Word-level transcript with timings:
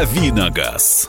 «Давиногаз». 0.00 1.08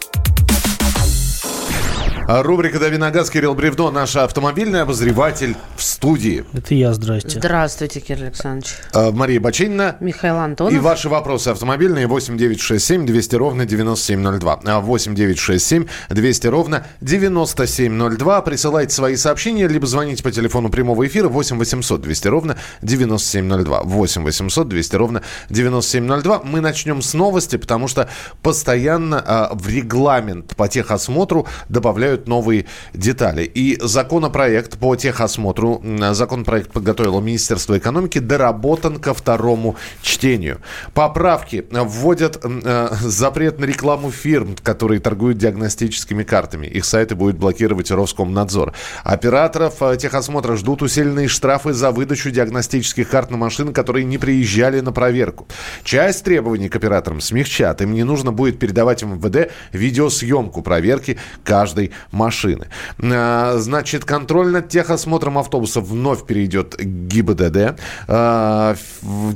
А 2.33 2.43
рубрика 2.43 2.79
«Дави 2.79 2.95
на 2.95 3.11
газ» 3.11 3.29
Кирилл 3.29 3.55
Бревдо, 3.55 3.91
наш 3.91 4.15
автомобильный 4.15 4.83
обозреватель 4.83 5.57
в 5.75 5.83
студии. 5.83 6.45
Это 6.53 6.73
я, 6.75 6.93
здрасте. 6.93 7.37
Здравствуйте, 7.37 7.99
Кирилл 7.99 8.27
Александрович. 8.27 8.77
А, 8.93 9.11
Мария 9.11 9.41
Бачинина. 9.41 9.97
Михаил 9.99 10.37
Антонов. 10.37 10.71
И 10.71 10.79
ваши 10.79 11.09
вопросы 11.09 11.49
автомобильные 11.49 12.07
8967 12.07 13.05
200 13.05 13.35
ровно 13.35 13.65
9702. 13.65 14.61
А 14.63 14.79
8967 14.79 15.87
200 16.09 16.47
ровно 16.47 16.87
9702. 17.01 18.41
Присылайте 18.43 18.95
свои 18.95 19.17
сообщения, 19.17 19.67
либо 19.67 19.85
звоните 19.85 20.23
по 20.23 20.31
телефону 20.31 20.69
прямого 20.69 21.05
эфира 21.05 21.27
8 21.27 21.57
800 21.57 21.99
200 21.99 22.27
ровно 22.29 22.57
9702. 22.81 23.81
8 23.83 24.23
800 24.23 24.69
200 24.69 24.95
ровно 24.95 25.21
9702. 25.49 26.43
Мы 26.45 26.61
начнем 26.61 27.01
с 27.01 27.13
новости, 27.13 27.57
потому 27.57 27.89
что 27.89 28.07
постоянно 28.41 29.19
а, 29.19 29.53
в 29.53 29.67
регламент 29.67 30.55
по 30.55 30.69
техосмотру 30.69 31.45
добавляют 31.67 32.20
новые 32.27 32.65
детали. 32.93 33.43
И 33.43 33.77
законопроект 33.81 34.77
по 34.77 34.95
техосмотру, 34.95 35.81
законопроект 36.11 36.71
подготовило 36.71 37.19
Министерство 37.19 37.77
экономики, 37.77 38.19
доработан 38.19 38.99
ко 38.99 39.13
второму 39.13 39.75
чтению. 40.01 40.59
Поправки 40.93 41.65
вводят 41.71 42.39
э, 42.43 42.89
запрет 43.01 43.59
на 43.59 43.65
рекламу 43.65 44.11
фирм, 44.11 44.55
которые 44.63 44.99
торгуют 44.99 45.37
диагностическими 45.37 46.23
картами. 46.23 46.67
Их 46.67 46.85
сайты 46.85 47.15
будет 47.15 47.37
блокировать 47.37 47.91
Роскомнадзор. 47.91 48.73
Операторов 49.03 49.81
э, 49.81 49.97
техосмотра 49.97 50.55
ждут 50.55 50.81
усиленные 50.81 51.27
штрафы 51.27 51.73
за 51.73 51.91
выдачу 51.91 52.31
диагностических 52.31 53.09
карт 53.09 53.31
на 53.31 53.37
машины, 53.37 53.73
которые 53.73 54.05
не 54.05 54.17
приезжали 54.17 54.79
на 54.79 54.91
проверку. 54.91 55.47
Часть 55.83 56.23
требований 56.23 56.69
к 56.69 56.75
операторам 56.75 57.21
смягчат. 57.21 57.81
Им 57.81 57.93
не 57.93 58.03
нужно 58.03 58.31
будет 58.31 58.59
передавать 58.59 59.03
МВД 59.03 59.51
видеосъемку 59.71 60.61
проверки 60.61 61.17
каждой 61.43 61.91
машины. 62.11 62.67
А, 63.01 63.57
значит, 63.57 64.05
контроль 64.05 64.47
над 64.47 64.69
техосмотром 64.69 65.37
автобусов 65.37 65.85
вновь 65.85 66.25
перейдет 66.25 66.75
к 66.75 66.81
ГИБДД. 66.81 67.79
А, 68.07 68.75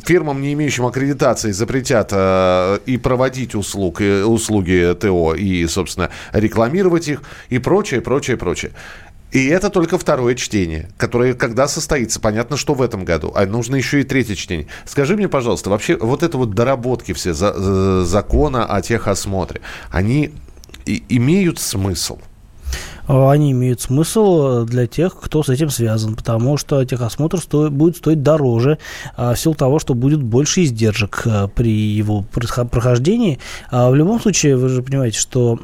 фирмам, 0.05 0.41
не 0.41 0.53
имеющим 0.53 0.85
аккредитации, 0.85 1.51
запретят 1.51 2.09
а, 2.13 2.79
и 2.85 2.97
проводить 2.97 3.55
услуг, 3.55 3.99
услуги 3.99 4.95
ТО, 4.99 5.35
и, 5.35 5.65
собственно, 5.67 6.09
рекламировать 6.31 7.07
их, 7.07 7.21
и 7.49 7.59
прочее, 7.59 8.01
прочее, 8.01 8.37
прочее. 8.37 8.71
И 9.31 9.47
это 9.47 9.69
только 9.69 9.97
второе 9.97 10.35
чтение, 10.35 10.89
которое 10.95 11.33
когда 11.33 11.67
состоится, 11.67 12.21
понятно, 12.21 12.55
что 12.55 12.73
в 12.73 12.81
этом 12.81 13.03
году, 13.03 13.33
а 13.35 13.45
нужно 13.45 13.75
еще 13.75 13.99
и 13.99 14.03
третье 14.03 14.35
чтение. 14.35 14.67
Скажи 14.85 15.17
мне, 15.17 15.27
пожалуйста, 15.27 15.69
вообще 15.69 15.97
вот 15.97 16.23
это 16.23 16.37
вот 16.37 16.51
доработки 16.51 17.11
все 17.11 17.33
за, 17.33 18.05
закона 18.05 18.65
о 18.65 18.81
техосмотре, 18.81 19.59
они 19.91 20.31
и, 20.85 21.03
имеют 21.09 21.59
смысл? 21.59 22.19
Э, 23.07 23.29
они 23.29 23.51
имеют 23.51 23.81
смысл 23.81 24.63
э, 24.63 24.65
для 24.65 24.87
тех, 24.87 25.15
кто 25.19 25.43
с 25.43 25.49
этим 25.49 25.69
связан, 25.69 26.15
потому 26.15 26.57
что 26.57 26.83
техосмотр 26.85 27.39
стоит, 27.39 27.71
будет 27.71 27.97
стоить 27.97 28.23
дороже 28.23 28.77
а, 29.15 29.33
в 29.33 29.39
силу 29.39 29.55
того, 29.55 29.79
что 29.79 29.93
будет 29.93 30.21
больше 30.21 30.63
издержек 30.63 31.25
при 31.55 31.71
его 31.71 32.23
прохождении. 32.23 33.39
А 33.69 33.89
в 33.89 33.95
любом 33.95 34.19
случае, 34.19 34.57
вы 34.57 34.69
же 34.69 34.81
понимаете, 34.81 35.19
что 35.19 35.57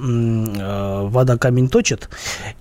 вода 1.09 1.37
камень 1.37 1.69
точит, 1.69 2.09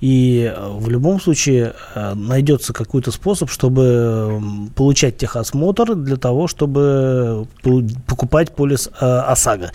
и 0.00 0.52
в 0.56 0.88
любом 0.88 1.20
случае 1.20 1.74
найдется 2.14 2.72
какой-то 2.72 3.10
способ, 3.10 3.50
чтобы 3.50 4.40
получать 4.74 5.16
техосмотр 5.16 5.94
для 5.94 6.16
того, 6.16 6.46
чтобы 6.46 7.46
покупать 8.06 8.54
полис 8.54 8.90
ОСАГО. 8.98 9.72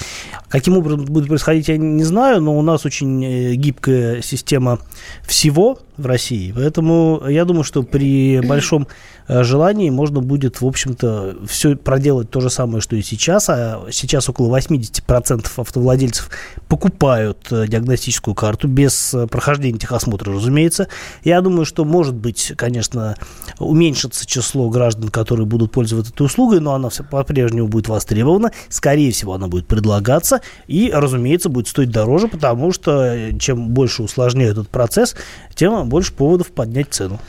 Каким 0.50 0.78
образом 0.78 1.06
будет 1.06 1.28
происходить, 1.28 1.68
я 1.68 1.78
не 1.78 2.04
знаю, 2.04 2.42
но 2.42 2.58
у 2.58 2.62
нас 2.62 2.86
очень 2.86 3.56
гибкая 3.56 4.22
система 4.22 4.80
всего 5.26 5.80
в 5.98 6.06
России. 6.06 6.52
Поэтому 6.52 7.24
я 7.28 7.46
думаю, 7.46 7.64
что 7.64 7.84
при 7.84 8.42
большом 8.42 8.88
э, 9.28 9.44
желании 9.44 9.90
можно 9.90 10.22
будет, 10.22 10.62
в 10.62 10.66
общем-то, 10.66 11.38
все 11.48 11.76
проделать 11.76 12.30
то 12.30 12.42
же 12.42 12.50
самое, 12.50 12.82
что 12.82 12.96
и 12.96 13.02
сейчас. 13.02 13.50
А 13.50 13.86
сейчас 13.92 14.28
около 14.30 14.56
80% 14.58 15.50
автовладельцев 15.56 16.30
покупают 16.68 17.48
э, 17.52 17.68
диагностическую 17.68 18.36
карту 18.36 18.68
без 18.68 19.14
э, 19.14 19.28
прохождения 19.28 19.80
техосмотра, 19.80 20.34
разумеется. 20.34 20.90
Я 21.24 21.42
думаю, 21.42 21.66
что, 21.66 21.86
может 21.86 22.16
быть, 22.16 22.54
конечно, 22.58 23.16
уменьшится 23.60 24.26
число 24.26 24.70
граждан, 24.70 25.10
которые 25.10 25.46
будут 25.46 25.72
пользоваться 25.72 26.14
этой 26.14 26.26
услугой, 26.26 26.60
но 26.60 26.74
она 26.74 26.90
по-прежнему 27.10 27.68
будет 27.68 27.88
востребована. 27.88 28.52
Скорее 28.70 29.12
всего, 29.12 29.34
она 29.34 29.48
будет 29.48 29.68
предлагаться 29.68 30.42
и, 30.68 30.92
разумеется, 30.94 31.50
будет 31.50 31.68
стоить 31.68 31.90
дороже, 31.90 32.28
потому 32.28 32.74
что 32.74 33.32
чем 33.40 33.70
больше 33.70 34.04
усложняют 34.04 34.58
этот 34.58 34.70
процесс, 34.70 34.85
тем 35.56 35.90
больше 35.90 36.14
поводов 36.14 36.52
поднять 36.52 36.88
цену. 36.92 37.20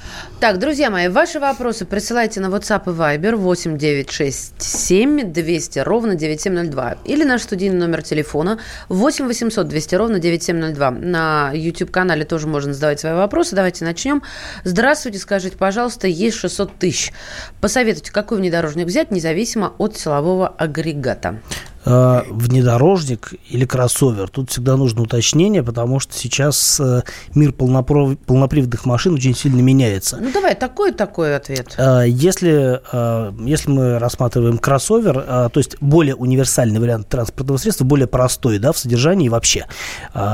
Так, 0.40 0.58
друзья 0.58 0.90
мои, 0.90 1.08
ваши 1.08 1.40
вопросы 1.40 1.84
присылайте 1.84 2.40
на 2.40 2.46
WhatsApp 2.46 2.82
и 2.86 2.90
Viber 2.90 3.36
8 3.36 3.78
967 3.78 5.32
200 5.32 5.78
ровно 5.80 6.14
9702 6.14 6.96
или 7.04 7.24
наш 7.24 7.42
студийный 7.42 7.78
номер 7.78 8.02
телефона 8.02 8.58
8 8.88 9.26
800 9.26 9.68
200 9.68 9.94
ровно 9.94 10.18
9702. 10.18 10.90
На 10.90 11.52
YouTube-канале 11.54 12.24
тоже 12.24 12.46
можно 12.48 12.74
задавать 12.74 13.00
свои 13.00 13.14
вопросы. 13.14 13.54
Давайте 13.56 13.84
начнем. 13.84 14.22
Здравствуйте, 14.64 15.18
скажите, 15.18 15.56
пожалуйста, 15.56 16.06
есть 16.06 16.36
600 16.36 16.78
тысяч. 16.78 17.12
Посоветуйте, 17.60 18.12
какой 18.12 18.38
внедорожник 18.38 18.86
взять, 18.86 19.10
независимо 19.10 19.72
от 19.78 19.96
силового 19.96 20.48
агрегата. 20.48 21.40
Э, 21.88 22.22
внедорожник 22.28 23.34
или 23.48 23.64
кроссовер. 23.64 24.28
Тут 24.28 24.50
всегда 24.50 24.76
нужно 24.76 25.02
уточнение, 25.02 25.62
потому 25.62 26.00
что 26.00 26.14
сейчас 26.14 26.80
э, 26.80 27.02
мир 27.32 27.52
полнопров... 27.52 28.18
полноприводных 28.18 28.84
машин 28.86 29.14
очень 29.14 29.36
сильно 29.36 29.60
меняется. 29.60 30.18
Ну 30.20 30.32
давай, 30.32 30.56
такой 30.56 30.90
такой 30.90 31.36
ответ. 31.36 31.76
Э, 31.78 32.02
если, 32.08 32.80
если 33.48 33.70
мы 33.70 34.00
рассматриваем 34.00 34.58
кроссовер, 34.58 35.14
то 35.22 35.52
есть 35.54 35.76
более 35.80 36.16
универсальный 36.16 36.80
вариант 36.80 37.08
транспортного 37.08 37.58
средства, 37.58 37.84
более 37.84 38.08
простой 38.08 38.58
да, 38.58 38.72
в 38.72 38.78
содержании 38.78 39.26
и 39.26 39.28
вообще, 39.28 39.66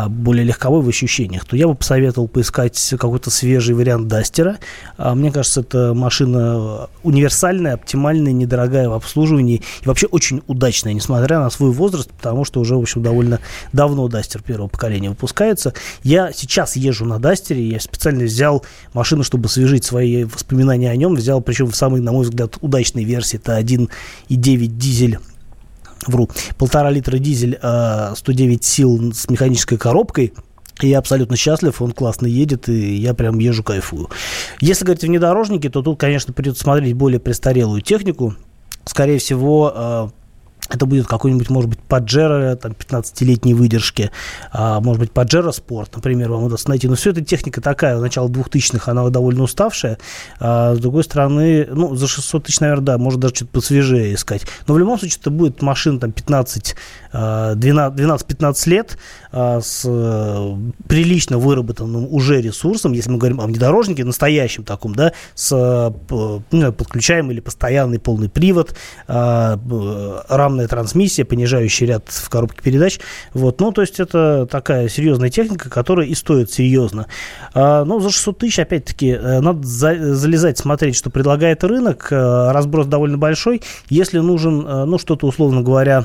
более 0.09 0.45
легковой 0.45 0.81
в 0.83 0.89
ощущениях, 0.89 1.45
то 1.45 1.57
я 1.57 1.69
бы 1.69 1.75
посоветовал 1.75 2.29
поискать 2.29 2.95
какой-то 2.99 3.31
свежий 3.31 3.75
вариант 3.75 4.09
Дастера. 4.09 4.57
Мне 4.99 5.31
кажется, 5.31 5.61
это 5.61 5.93
машина 5.93 6.89
универсальная, 7.03 7.75
оптимальная, 7.75 8.33
недорогая 8.33 8.89
в 8.89 8.95
обслуживании 8.95 9.63
и 9.83 9.87
вообще 9.87 10.07
очень 10.07 10.43
удачная, 10.47 10.95
несмотря 10.95 11.42
на 11.45 11.51
свой 11.51 11.71
возраст, 11.71 12.11
потому 12.11 12.45
что 12.45 12.61
уже, 12.61 12.77
в 12.77 12.81
общем, 12.81 13.03
довольно 13.03 13.41
давно 13.73 14.09
Дастер 14.09 14.43
первого 14.43 14.69
поколения 14.69 15.11
выпускается. 15.11 15.75
Я 16.03 16.33
сейчас 16.33 16.77
езжу 16.77 17.05
на 17.05 17.19
Дастере, 17.19 17.67
я 17.67 17.81
специально 17.81 18.25
взял 18.25 18.65
машину, 18.93 19.25
чтобы 19.25 19.47
освежить 19.47 19.85
свои 19.85 20.25
воспоминания 20.25 20.91
о 20.91 20.97
нем, 20.97 21.15
взял, 21.15 21.41
причем 21.41 21.71
в 21.71 21.77
самой, 21.77 22.01
на 22.01 22.13
мой 22.13 22.25
взгляд, 22.25 22.57
удачной 22.61 23.05
версии, 23.05 23.39
это 23.39 23.59
1,9 23.59 24.67
дизель 24.67 25.19
вру, 26.07 26.29
полтора 26.59 26.91
литра 26.91 27.19
дизель, 27.19 27.59
109 27.59 28.61
э, 28.61 28.65
сил 28.65 29.13
с 29.13 29.31
механической 29.31 29.77
коробкой, 29.79 30.33
я 30.81 30.99
абсолютно 30.99 31.37
счастлив, 31.37 31.81
он 31.81 31.93
классно 31.93 32.27
едет, 32.27 32.69
и 32.69 32.97
я 32.97 33.15
прям 33.15 33.39
езжу, 33.39 33.63
кайфую. 33.63 34.11
Если 34.61 34.85
говорить 34.85 35.05
о 35.05 35.07
внедорожнике, 35.07 35.69
то 35.69 35.83
тут, 35.83 35.99
конечно, 36.01 36.33
придется 36.33 36.65
смотреть 36.65 36.95
более 36.95 37.21
престарелую 37.21 37.83
технику. 37.83 38.35
Скорее 38.85 39.19
всего, 39.19 39.73
э, 39.75 40.09
это 40.69 40.87
будет 40.87 41.07
какой-нибудь, 41.07 41.51
может 41.51 41.69
быть, 41.69 41.81
Паджеро, 41.81 42.55
там, 42.57 42.73
15-летней 42.73 43.55
выдержки, 43.55 44.11
а, 44.53 44.81
может 44.81 45.01
быть, 45.01 45.13
Паджеро 45.13 45.53
Спорт, 45.53 45.95
например, 45.95 46.31
вам 46.31 46.45
удастся 46.45 46.69
найти. 46.69 46.89
Но 46.89 46.95
все 46.95 47.11
это 47.11 47.23
техника 47.23 47.61
такая, 47.61 47.99
начало 47.99 48.29
2000-х, 48.29 48.91
она 48.91 49.09
довольно 49.11 49.43
уставшая. 49.43 49.99
А, 50.41 50.75
с 50.75 50.79
другой 50.79 51.05
стороны, 51.05 51.67
ну, 51.71 51.95
за 51.95 52.07
600 52.07 52.45
тысяч, 52.45 52.61
наверное, 52.61 52.85
да, 52.85 52.99
может 52.99 53.21
даже 53.21 53.35
что-то 53.35 53.53
посвежее 53.53 54.15
искать. 54.15 54.43
Но 54.67 54.75
в 54.75 54.79
любом 54.79 54.99
случае, 54.99 55.19
это 55.21 55.31
будет 55.31 55.63
машина 55.63 55.99
там 56.01 56.13
15, 56.13 56.77
12-15 57.13 58.69
лет 58.69 58.93
а, 58.93 58.97
с 59.33 59.85
а, 59.87 60.59
прилично 60.89 61.39
выработанным 61.39 62.07
уже 62.13 62.41
ресурсом, 62.41 62.93
если 62.93 63.11
мы 63.11 63.19
говорим 63.19 63.41
о 63.41 63.47
внедорожнике, 63.47 64.05
настоящем 64.05 64.65
таком, 64.65 64.95
да, 64.95 65.13
с 65.35 65.51
ну, 66.11 66.73
подключаемый 66.73 67.35
или 67.35 67.41
постоянный 67.41 67.99
полный 67.99 68.29
привод, 68.29 68.77
а, 69.09 69.59
рамная 70.29 70.69
трансмиссия, 70.69 71.25
понижающий 71.25 71.87
ряд 71.87 72.09
в 72.09 72.29
коробке 72.29 72.63
передач. 72.63 73.01
Вот, 73.33 73.61
ну, 73.61 73.73
то 73.73 73.81
есть 73.81 74.01
это 74.01 74.47
такая 74.51 74.89
серьезная 74.89 75.31
техника, 75.31 75.71
которая 75.71 76.07
и 76.07 76.15
стоит 76.15 76.53
серьезно. 76.53 77.07
А, 77.55 77.85
ну, 77.85 78.01
за 78.01 78.11
600 78.11 78.39
тысяч, 78.39 78.59
опять-таки, 78.59 79.09
э, 79.11 79.41
надо 79.41 79.67
за, 79.67 80.15
залезать, 80.15 80.59
смотреть, 80.59 80.97
что 80.97 81.11
предлагает 81.11 81.65
рынок. 81.65 82.09
Э, 82.11 82.53
разброс 82.53 82.87
довольно 82.87 83.19
большой. 83.19 83.63
Если 83.89 84.19
нужен, 84.19 84.67
э, 84.67 84.85
ну, 84.85 84.99
что-то, 84.99 85.27
условно 85.27 85.63
говоря, 85.63 86.05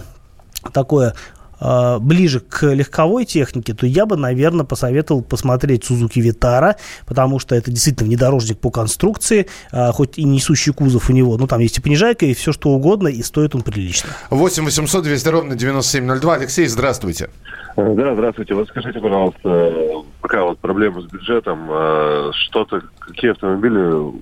такое 0.73 1.09
э, 1.09 1.36
ближе 1.59 2.39
к 2.39 2.65
легковой 2.65 3.25
технике, 3.25 3.73
то 3.73 3.85
я 3.85 4.05
бы, 4.05 4.17
наверное, 4.17 4.65
посоветовал 4.65 5.21
посмотреть 5.21 5.89
Suzuki 5.89 6.21
Vitara, 6.21 6.75
потому 7.05 7.39
что 7.39 7.55
это 7.55 7.71
действительно 7.71 8.07
внедорожник 8.07 8.59
по 8.59 8.69
конструкции, 8.69 9.47
э, 9.71 9.91
хоть 9.91 10.17
и 10.17 10.23
несущий 10.23 10.73
кузов 10.73 11.09
у 11.09 11.13
него, 11.13 11.37
ну, 11.37 11.47
там 11.47 11.59
есть 11.59 11.77
и 11.77 11.81
понижайка, 11.81 12.25
и 12.25 12.33
все 12.33 12.51
что 12.51 12.69
угодно, 12.69 13.07
и 13.07 13.21
стоит 13.23 13.55
он 13.55 13.61
прилично. 13.61 14.09
8 14.29 14.65
800 14.65 15.03
200 15.03 15.29
ровно 15.29 15.55
9702. 15.55 16.35
Алексей, 16.35 16.67
здравствуйте. 16.67 17.29
Да, 17.77 18.15
здравствуйте. 18.15 18.55
Вот 18.55 18.67
скажите, 18.69 18.99
пожалуйста, 18.99 20.03
пока 20.19 20.43
вот 20.45 20.57
проблема 20.57 20.99
с 20.99 21.05
бюджетом, 21.05 21.67
э, 21.69 22.31
что-то, 22.33 22.81
какие 22.97 23.29
автомобили 23.29 23.77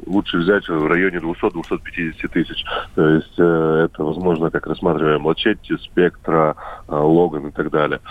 лучше 0.05 0.39
взять 0.39 0.67
в 0.67 0.85
районе 0.87 1.19
200-250 1.19 2.27
тысяч? 2.27 2.65
То 2.95 3.07
есть 3.07 3.33
э, 3.37 3.85
это, 3.85 4.03
возможно, 4.03 4.51
как 4.51 4.67
рассматриваем 4.67 5.25
Лачетти, 5.25 5.77
Спектра, 5.77 6.57
э, 6.89 6.93
Логан 6.93 7.47
и 7.47 7.51
так 7.51 7.71
далее. 7.71 8.01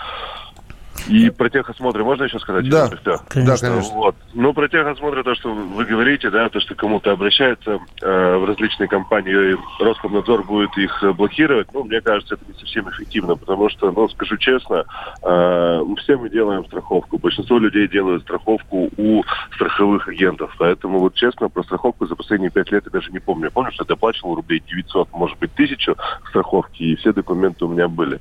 И 1.07 1.29
про 1.29 1.49
техосмотры 1.49 2.03
можно 2.03 2.23
еще 2.23 2.39
сказать? 2.39 2.69
Да, 2.69 2.87
конечно. 2.87 3.01
Да, 3.05 3.19
конечно. 3.29 3.69
Вот. 3.93 4.15
Ну, 4.33 4.53
про 4.53 4.67
техосмотры, 4.67 5.23
то, 5.23 5.35
что 5.35 5.53
вы 5.53 5.85
говорите, 5.85 6.29
да, 6.29 6.49
то, 6.49 6.59
что 6.59 6.75
кому-то 6.75 7.11
обращается 7.11 7.79
э, 8.01 8.37
в 8.37 8.45
различные 8.45 8.87
компании, 8.87 9.53
и 9.53 9.83
Роскомнадзор 9.83 10.43
будет 10.43 10.77
их 10.77 11.03
блокировать, 11.15 11.67
ну, 11.73 11.83
мне 11.83 12.01
кажется, 12.01 12.35
это 12.35 12.43
не 12.47 12.59
совсем 12.59 12.89
эффективно, 12.89 13.35
потому 13.35 13.69
что, 13.69 13.91
ну, 13.91 14.07
скажу 14.09 14.37
честно, 14.37 14.85
э, 15.21 15.81
все 15.99 16.17
мы 16.17 16.29
делаем 16.29 16.65
страховку. 16.65 17.17
Большинство 17.17 17.59
людей 17.59 17.87
делают 17.87 18.23
страховку 18.23 18.89
у 18.97 19.23
страховых 19.53 20.07
агентов. 20.07 20.53
Поэтому, 20.57 20.99
вот 20.99 21.13
честно, 21.15 21.49
про 21.49 21.63
страховку 21.63 22.05
за 22.05 22.15
последние 22.15 22.51
пять 22.51 22.71
лет 22.71 22.83
я 22.85 22.91
даже 22.91 23.11
не 23.11 23.19
помню. 23.19 23.45
Я 23.45 23.51
помню, 23.51 23.71
что 23.71 23.83
я 23.83 23.87
доплачивал 23.87 24.35
рублей 24.35 24.61
900, 24.67 25.11
может 25.13 25.37
быть, 25.39 25.53
тысячу 25.53 25.95
страховки, 26.29 26.83
и 26.83 26.95
все 26.95 27.13
документы 27.13 27.65
у 27.65 27.69
меня 27.69 27.87
были. 27.87 28.19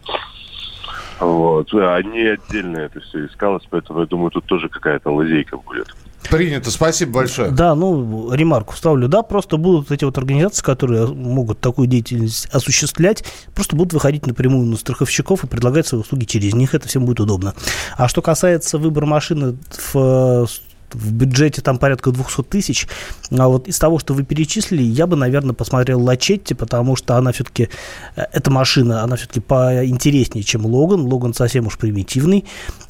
Вот. 1.25 1.73
Они 1.73 2.21
отдельно 2.21 2.79
это 2.79 3.01
все 3.01 3.27
искалось, 3.27 3.65
поэтому 3.71 4.01
я 4.01 4.07
думаю, 4.07 4.31
тут 4.31 4.45
тоже 4.45 4.69
какая-то 4.69 5.11
лазейка 5.11 5.57
будет. 5.57 5.89
Принято, 6.31 6.71
спасибо 6.71 7.13
большое. 7.13 7.51
Да, 7.51 7.75
ну, 7.75 8.33
ремарку 8.33 8.75
ставлю, 8.75 9.09
да, 9.09 9.23
просто 9.23 9.57
будут 9.57 9.91
эти 9.91 10.05
вот 10.05 10.17
организации, 10.17 10.63
которые 10.63 11.07
могут 11.07 11.61
такую 11.61 11.87
деятельность 11.87 12.47
осуществлять, 12.47 13.25
просто 13.55 13.77
будут 13.77 13.93
выходить 13.93 14.27
напрямую 14.27 14.67
на 14.67 14.77
страховщиков 14.77 15.45
и 15.45 15.47
предлагать 15.47 15.87
свои 15.87 16.01
услуги 16.01 16.25
через 16.25 16.55
них, 16.55 16.75
это 16.75 16.89
всем 16.89 17.05
будет 17.05 17.21
удобно. 17.21 17.55
А 17.97 18.09
что 18.09 18.23
касается 18.23 18.79
выбора 18.79 19.07
машины 19.07 19.57
в 19.93 20.47
в 20.95 21.13
бюджете 21.13 21.61
там 21.61 21.79
порядка 21.79 22.11
200 22.11 22.43
тысяч. 22.43 22.89
А 23.31 23.49
вот 23.49 23.69
из 23.69 23.79
того, 23.79 23.99
что 23.99 24.15
вы 24.15 24.23
перечислили, 24.23 24.83
я 24.83 25.07
бы, 25.07 25.17
наверное, 25.17 25.55
посмотрел 25.55 26.01
Лачетти, 26.01 26.55
потому 26.55 26.97
что 26.97 27.17
она 27.17 27.33
все-таки, 27.33 27.69
э, 28.17 28.23
эта 28.33 28.51
машина, 28.51 29.03
она 29.03 29.17
все-таки 29.17 29.41
поинтереснее, 29.41 30.45
чем 30.45 30.67
Логан. 30.67 31.01
Логан 31.01 31.35
совсем 31.35 31.67
уж 31.67 31.77
примитивный. 31.79 32.45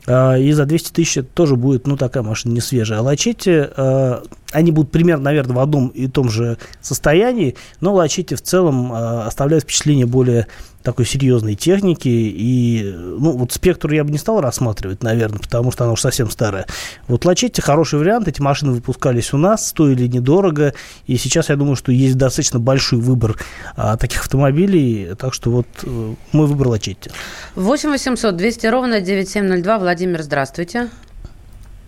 А, 0.06 0.36
и 0.36 0.52
за 0.52 0.66
200 0.66 0.92
тысяч 0.92 1.16
это 1.18 1.28
тоже 1.34 1.56
будет, 1.56 1.86
ну, 1.86 1.96
такая 1.96 2.22
машина 2.22 2.52
не 2.52 2.60
свежая. 2.60 3.00
А 3.00 3.02
Лачетти, 3.02 3.50
э, 3.50 4.22
они 4.52 4.70
будут 4.70 4.90
примерно, 4.90 5.24
наверное, 5.24 5.56
в 5.56 5.58
одном 5.58 5.88
и 5.88 6.06
том 6.06 6.28
же 6.28 6.58
состоянии, 6.80 7.56
но 7.80 7.94
Лачетти 7.94 8.34
в 8.34 8.42
целом 8.42 8.92
э, 8.92 9.22
оставляет 9.22 9.64
впечатление 9.64 10.06
более 10.06 10.46
такой 10.84 11.06
серьезной 11.06 11.54
техники. 11.54 12.08
И, 12.08 12.92
ну, 12.94 13.32
вот 13.32 13.52
спектр 13.52 13.90
я 13.92 14.04
бы 14.04 14.10
не 14.10 14.18
стал 14.18 14.40
рассматривать, 14.40 15.02
наверное, 15.02 15.40
потому 15.40 15.72
что 15.72 15.84
она 15.84 15.94
уж 15.94 16.00
совсем 16.00 16.30
старая. 16.30 16.66
Вот 17.08 17.24
Лачетти 17.24 17.60
хороший 17.62 17.98
вариант. 17.98 18.28
Эти 18.28 18.40
машины 18.40 18.72
выпускались 18.72 19.32
у 19.32 19.38
нас, 19.38 19.66
стоили 19.66 20.06
недорого. 20.06 20.74
И 21.06 21.16
сейчас 21.16 21.48
я 21.48 21.56
думаю, 21.56 21.74
что 21.74 21.90
есть 21.90 22.16
достаточно 22.18 22.60
большой 22.60 23.00
выбор 23.00 23.36
а, 23.76 23.96
таких 23.96 24.20
автомобилей. 24.20 25.14
Так 25.18 25.32
что 25.32 25.50
вот 25.50 25.66
э, 25.82 26.14
мой 26.32 26.46
выбор 26.46 26.68
Лачетти. 26.68 27.10
8 27.56 27.90
800 27.90 28.36
200 28.36 28.66
ровно 28.66 29.00
9702. 29.00 29.78
Владимир, 29.78 30.22
здравствуйте. 30.22 30.90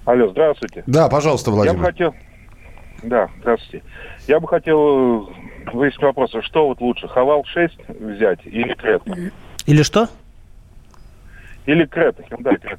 Алло, 0.06 0.30
здравствуйте. 0.30 0.84
Да, 0.86 1.08
пожалуйста, 1.08 1.50
Владимир. 1.50 1.76
Я 1.76 1.80
бы 1.80 1.92
хотел... 1.92 2.14
Да, 3.02 3.28
здравствуйте. 3.40 3.84
Я 4.26 4.40
бы 4.40 4.48
хотел 4.48 5.28
выяснить 5.72 6.02
вопрос, 6.02 6.34
а 6.34 6.42
что 6.42 6.68
вот 6.68 6.80
лучше, 6.80 7.08
Хавал 7.08 7.44
6 7.44 7.74
взять 8.00 8.40
или 8.44 8.74
Крета? 8.74 9.16
Или 9.66 9.82
что? 9.82 10.08
Или 11.66 11.84
Крета, 11.84 12.22
Hyundai 12.30 12.58
Крета. 12.58 12.78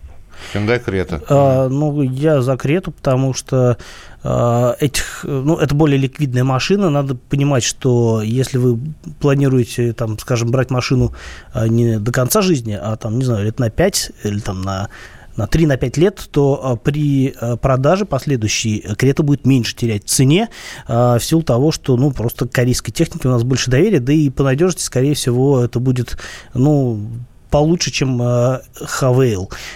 Hyundai 0.53 0.79
Крета. 0.79 1.21
А, 1.29 1.67
ну, 1.67 2.01
я 2.01 2.41
за 2.41 2.57
Крету, 2.57 2.91
потому 2.91 3.33
что 3.33 3.77
а, 4.23 4.75
этих, 4.79 5.21
ну, 5.23 5.57
это 5.57 5.75
более 5.75 5.97
ликвидная 5.97 6.43
машина. 6.43 6.89
Надо 6.89 7.15
понимать, 7.15 7.63
что 7.63 8.21
если 8.21 8.57
вы 8.57 8.79
планируете, 9.19 9.93
там, 9.93 10.17
скажем, 10.19 10.51
брать 10.51 10.69
машину 10.69 11.13
а, 11.53 11.67
не 11.67 11.99
до 11.99 12.11
конца 12.11 12.41
жизни, 12.41 12.77
а 12.79 12.95
там, 12.95 13.17
не 13.17 13.25
знаю, 13.25 13.45
лет 13.45 13.59
на 13.59 13.69
5 13.69 14.11
или 14.23 14.39
там 14.39 14.61
на 14.61 14.89
на 15.37 15.47
3 15.47 15.67
на 15.67 15.77
5 15.77 15.97
лет, 15.97 16.27
то 16.31 16.59
а, 16.61 16.75
при 16.75 17.33
а, 17.39 17.55
продаже 17.55 18.05
последующей 18.05 18.79
Крета 18.97 19.23
будет 19.23 19.45
меньше 19.45 19.75
терять 19.75 20.05
в 20.05 20.09
цене 20.09 20.49
а, 20.87 21.17
в 21.17 21.23
силу 21.23 21.43
того, 21.43 21.71
что 21.71 21.95
ну, 21.95 22.11
просто 22.11 22.47
корейской 22.47 22.91
технике 22.91 23.27
у 23.27 23.31
нас 23.31 23.43
больше 23.43 23.71
доверия, 23.71 23.99
да 23.99 24.11
и 24.11 24.29
по 24.29 24.43
надежности, 24.43 24.83
скорее 24.83 25.13
всего, 25.13 25.63
это 25.63 25.79
будет 25.79 26.17
ну, 26.53 26.99
получше, 27.49 27.91
чем 27.91 28.21
э. 28.21 28.59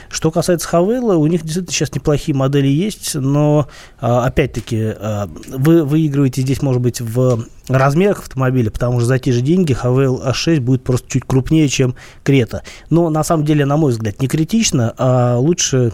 Что 0.09 0.31
касается 0.31 0.67
Хавейла, 0.67 1.15
у 1.15 1.27
них 1.27 1.43
действительно 1.43 1.73
сейчас 1.73 1.93
неплохие 1.93 2.35
модели 2.35 2.67
есть, 2.67 3.15
но 3.15 3.67
э, 3.99 4.05
опять-таки 4.05 4.93
э, 4.95 5.27
вы 5.49 5.83
выигрываете 5.83 6.41
здесь, 6.41 6.61
может 6.61 6.81
быть, 6.81 7.01
в 7.01 7.45
размерах 7.67 8.19
автомобиля, 8.19 8.71
потому 8.71 8.99
что 8.99 9.07
за 9.07 9.19
те 9.19 9.31
же 9.31 9.41
деньги 9.41 9.73
Хавейл 9.73 10.21
А6 10.23 10.59
будет 10.59 10.83
просто 10.83 11.07
чуть 11.09 11.25
крупнее, 11.25 11.67
чем 11.69 11.95
Крета. 12.23 12.63
Но 12.89 13.09
на 13.09 13.23
самом 13.23 13.45
деле, 13.45 13.65
на 13.65 13.77
мой 13.77 13.91
взгляд, 13.91 14.21
не 14.21 14.27
критично, 14.27 14.93
а 14.97 15.37
лучше 15.37 15.93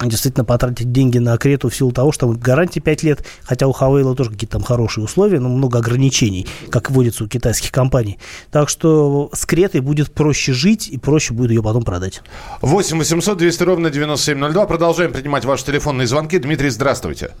действительно 0.00 0.44
потратить 0.44 0.92
деньги 0.92 1.18
на 1.18 1.36
Крету 1.36 1.68
в 1.68 1.74
силу 1.74 1.92
того, 1.92 2.12
что 2.12 2.26
там 2.26 2.38
гарантия 2.38 2.80
5 2.80 3.02
лет, 3.02 3.26
хотя 3.42 3.66
у 3.66 3.72
Хавейла 3.72 4.14
тоже 4.14 4.30
какие-то 4.30 4.54
там 4.54 4.62
хорошие 4.62 5.04
условия, 5.04 5.40
но 5.40 5.48
много 5.48 5.78
ограничений, 5.78 6.46
как 6.70 6.90
вводится 6.90 7.24
у 7.24 7.28
китайских 7.28 7.70
компаний. 7.70 8.18
Так 8.50 8.68
что 8.68 9.30
с 9.32 9.46
Кретой 9.46 9.80
будет 9.80 10.12
проще 10.12 10.52
жить 10.52 10.88
и 10.88 10.98
проще 10.98 11.34
будет 11.34 11.50
ее 11.50 11.62
потом 11.62 11.82
продать. 11.82 12.22
8 12.62 12.98
800 12.98 13.38
200 13.38 13.62
ровно 13.62 13.90
9702. 13.90 14.66
Продолжаем 14.66 15.12
принимать 15.12 15.44
ваши 15.44 15.64
телефонные 15.64 16.06
звонки. 16.06 16.38
Дмитрий, 16.38 16.70
здравствуйте. 16.70 17.32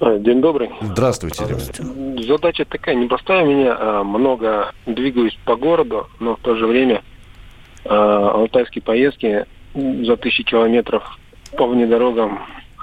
А, 0.00 0.18
день 0.18 0.40
добрый. 0.40 0.70
Здравствуйте, 0.80 1.44
Дмитрий. 1.46 2.26
Задача 2.26 2.64
такая 2.64 2.94
непростая 2.94 3.42
у 3.42 3.46
меня. 3.46 3.76
А, 3.78 4.04
много 4.04 4.72
двигаюсь 4.86 5.38
по 5.44 5.56
городу, 5.56 6.08
но 6.20 6.36
в 6.36 6.40
то 6.40 6.56
же 6.56 6.66
время 6.66 7.02
а, 7.84 8.32
алтайские 8.32 8.82
поездки 8.82 9.46
за 9.74 10.16
тысячи 10.16 10.44
километров 10.44 11.18
по 11.56 11.66
внедорогам. 11.66 12.40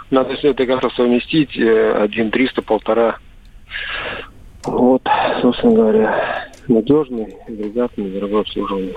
Надо 0.09 0.35
все 0.35 0.49
это 0.49 0.65
как-то 0.65 0.89
совместить. 0.89 1.57
Э, 1.57 2.03
один 2.03 2.31
триста, 2.31 2.61
полтора. 2.61 3.17
Вот, 4.63 5.01
собственно 5.41 5.73
говоря, 5.73 6.49
надежный, 6.67 7.35
агрегатный, 7.47 8.11
дорогой 8.11 8.41
обслуживание. 8.41 8.93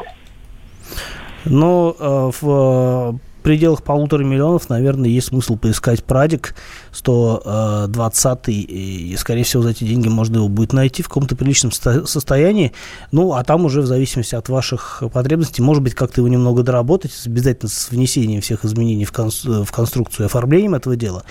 Но 1.47 1.95
э, 1.99 2.31
в 2.41 3.19
пределах 3.45 3.85
полутора 3.85 4.25
миллионов, 4.25 4.69
наверное, 4.69 5.09
есть 5.09 5.29
смысл 5.29 5.57
поискать 5.57 6.03
Прадик 6.03 6.57
120 6.93 8.49
и, 8.49 9.15
скорее 9.19 9.45
всего, 9.45 9.63
за 9.63 9.71
эти 9.71 9.85
деньги 9.85 10.09
можно 10.09 10.37
его 10.37 10.49
будет 10.49 10.73
найти 10.73 11.03
в 11.03 11.09
каком-то 11.09 11.37
приличном 11.37 11.71
состоянии. 11.71 12.73
Ну, 13.13 13.35
а 13.35 13.45
там 13.45 13.65
уже 13.67 13.83
в 13.83 13.87
зависимости 13.87 14.35
от 14.35 14.49
ваших 14.49 15.03
потребностей, 15.13 15.63
может 15.63 15.83
быть, 15.83 15.95
как-то 15.95 16.21
его 16.21 16.29
немного 16.29 16.63
доработать, 16.63 17.13
обязательно 17.27 17.69
с 17.69 17.91
внесением 17.91 18.41
всех 18.41 18.65
изменений 18.65 19.05
в, 19.05 19.13
кон 19.13 19.31
в 19.31 19.71
конструкцию 19.71 20.25
и 20.25 20.27
оформлением 20.27 20.75
этого 20.75 20.97
дела. 20.97 21.25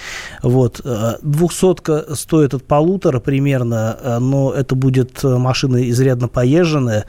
Вот. 0.43 0.81
Э, 0.83 1.15
двухсотка 1.21 2.15
стоит 2.15 2.53
от 2.53 2.63
полутора 2.65 3.19
примерно, 3.19 3.97
э, 3.99 4.19
но 4.19 4.53
это 4.53 4.75
будет 4.75 5.23
машина 5.23 5.89
изрядно 5.89 6.27
поезженная. 6.27 7.05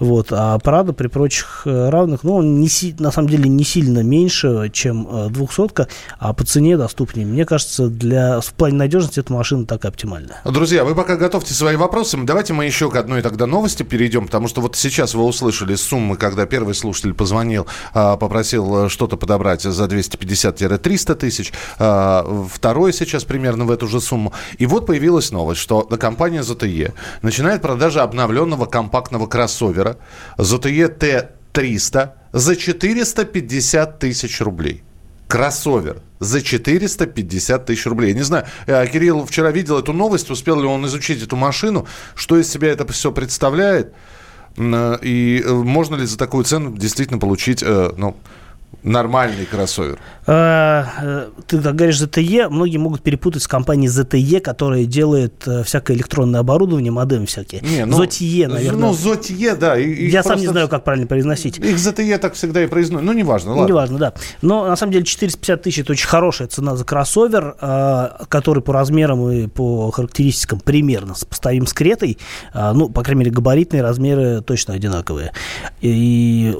Вот. 0.00 0.28
А 0.32 0.58
Прада 0.58 0.92
при 0.92 1.06
прочих 1.06 1.62
э, 1.64 1.90
равных, 1.90 2.24
ну, 2.24 2.34
он 2.34 2.60
не, 2.60 2.68
на 2.98 3.12
самом 3.12 3.28
деле 3.28 3.48
не 3.48 3.64
сильно 3.64 4.02
меньше, 4.02 4.47
дешевле, 4.48 4.70
чем 4.70 5.08
э, 5.10 5.28
двухсотка, 5.30 5.88
а 6.18 6.32
по 6.32 6.44
цене 6.44 6.76
доступнее. 6.76 7.26
Мне 7.26 7.44
кажется, 7.44 7.88
для, 7.88 8.40
в 8.40 8.52
плане 8.54 8.76
надежности 8.76 9.20
эта 9.20 9.32
машина 9.32 9.66
так 9.66 9.84
оптимальная. 9.84 10.40
Друзья, 10.44 10.84
вы 10.84 10.94
пока 10.94 11.16
готовьте 11.16 11.54
свои 11.54 11.76
вопросы. 11.76 12.18
Давайте 12.22 12.52
мы 12.52 12.64
еще 12.64 12.90
к 12.90 12.96
одной 12.96 13.22
тогда 13.22 13.46
новости 13.46 13.82
перейдем, 13.82 14.26
потому 14.26 14.48
что 14.48 14.60
вот 14.60 14.76
сейчас 14.76 15.14
вы 15.14 15.24
услышали 15.24 15.74
суммы, 15.74 16.16
когда 16.16 16.46
первый 16.46 16.74
слушатель 16.74 17.14
позвонил, 17.14 17.66
а, 17.94 18.16
попросил 18.16 18.86
э, 18.86 18.88
что-то 18.88 19.16
подобрать 19.16 19.62
за 19.62 19.84
250-300 19.84 21.14
тысяч, 21.14 21.52
а, 21.78 22.46
второй 22.52 22.92
сейчас 22.92 23.24
примерно 23.24 23.64
в 23.64 23.70
эту 23.70 23.86
же 23.86 24.00
сумму. 24.00 24.32
И 24.58 24.66
вот 24.66 24.86
появилась 24.86 25.30
новость, 25.30 25.60
что 25.60 25.82
компания 25.82 26.40
ZTE 26.40 26.92
начинает 27.22 27.62
продажи 27.62 28.00
обновленного 28.00 28.66
компактного 28.66 29.26
кроссовера 29.26 29.96
ZTE 30.38 30.88
T 30.88 31.37
300 31.58 32.14
за 32.32 32.54
450 32.54 33.98
тысяч 33.98 34.40
рублей. 34.40 34.84
Кроссовер 35.26 36.02
за 36.20 36.40
450 36.40 37.66
тысяч 37.66 37.84
рублей. 37.86 38.14
Не 38.14 38.22
знаю, 38.22 38.46
э, 38.68 38.86
Кирилл 38.86 39.26
вчера 39.26 39.50
видел 39.50 39.76
эту 39.76 39.92
новость, 39.92 40.30
успел 40.30 40.60
ли 40.60 40.68
он 40.68 40.86
изучить 40.86 41.20
эту 41.20 41.34
машину, 41.34 41.88
что 42.14 42.38
из 42.38 42.48
себя 42.48 42.68
это 42.68 42.86
все 42.92 43.10
представляет. 43.10 43.92
И 44.56 45.44
можно 45.46 45.96
ли 45.96 46.06
за 46.06 46.16
такую 46.16 46.44
цену 46.44 46.76
действительно 46.76 47.18
получить, 47.18 47.62
ну, 47.62 48.16
нормальный 48.82 49.46
кроссовер? 49.46 49.98
Э, 50.28 50.84
э, 51.00 51.28
ты 51.46 51.58
так 51.58 51.74
говоришь 51.74 52.02
ZTE, 52.02 52.50
многие 52.50 52.76
могут 52.76 53.02
перепутать 53.02 53.42
с 53.42 53.48
компанией 53.48 53.88
ZTE, 53.88 54.40
которая 54.40 54.84
делает 54.84 55.42
э, 55.46 55.62
всякое 55.62 55.96
электронное 55.96 56.40
оборудование, 56.40 56.92
модемы 56.92 57.24
всякие. 57.24 57.62
Не, 57.62 57.86
ну, 57.86 58.02
ZTE, 58.02 58.46
наверное. 58.46 58.78
Ну, 58.78 58.92
ZTE, 58.92 59.56
да. 59.56 59.76
Я 59.76 60.22
сам 60.22 60.38
не 60.38 60.46
знаю, 60.46 60.68
как 60.68 60.84
правильно 60.84 61.06
произносить. 61.06 61.56
Их 61.56 61.76
ZTE 61.76 62.18
так 62.18 62.34
всегда 62.34 62.62
и 62.62 62.66
произносят. 62.66 63.06
Ну, 63.06 63.12
неважно, 63.14 63.54
ладно. 63.54 63.68
Неважно, 63.68 63.98
да. 63.98 64.12
Но, 64.42 64.66
на 64.66 64.76
самом 64.76 64.92
деле, 64.92 65.06
450 65.06 65.62
тысяч– 65.62 65.78
это 65.80 65.92
очень 65.92 66.06
хорошая 66.06 66.48
цена 66.48 66.76
за 66.76 66.84
кроссовер, 66.84 67.56
который 68.28 68.62
по 68.62 68.74
размерам 68.74 69.30
и 69.30 69.46
по 69.46 69.90
характеристикам 69.90 70.60
примерно 70.60 71.14
сопоставим 71.14 71.66
с 71.66 71.72
Кретой. 71.72 72.18
Ну, 72.54 72.90
по 72.90 73.02
крайней 73.02 73.20
мере, 73.20 73.30
габаритные 73.30 73.82
размеры 73.82 74.42
точно 74.42 74.74
одинаковые. 74.74 75.32
И 75.80 76.54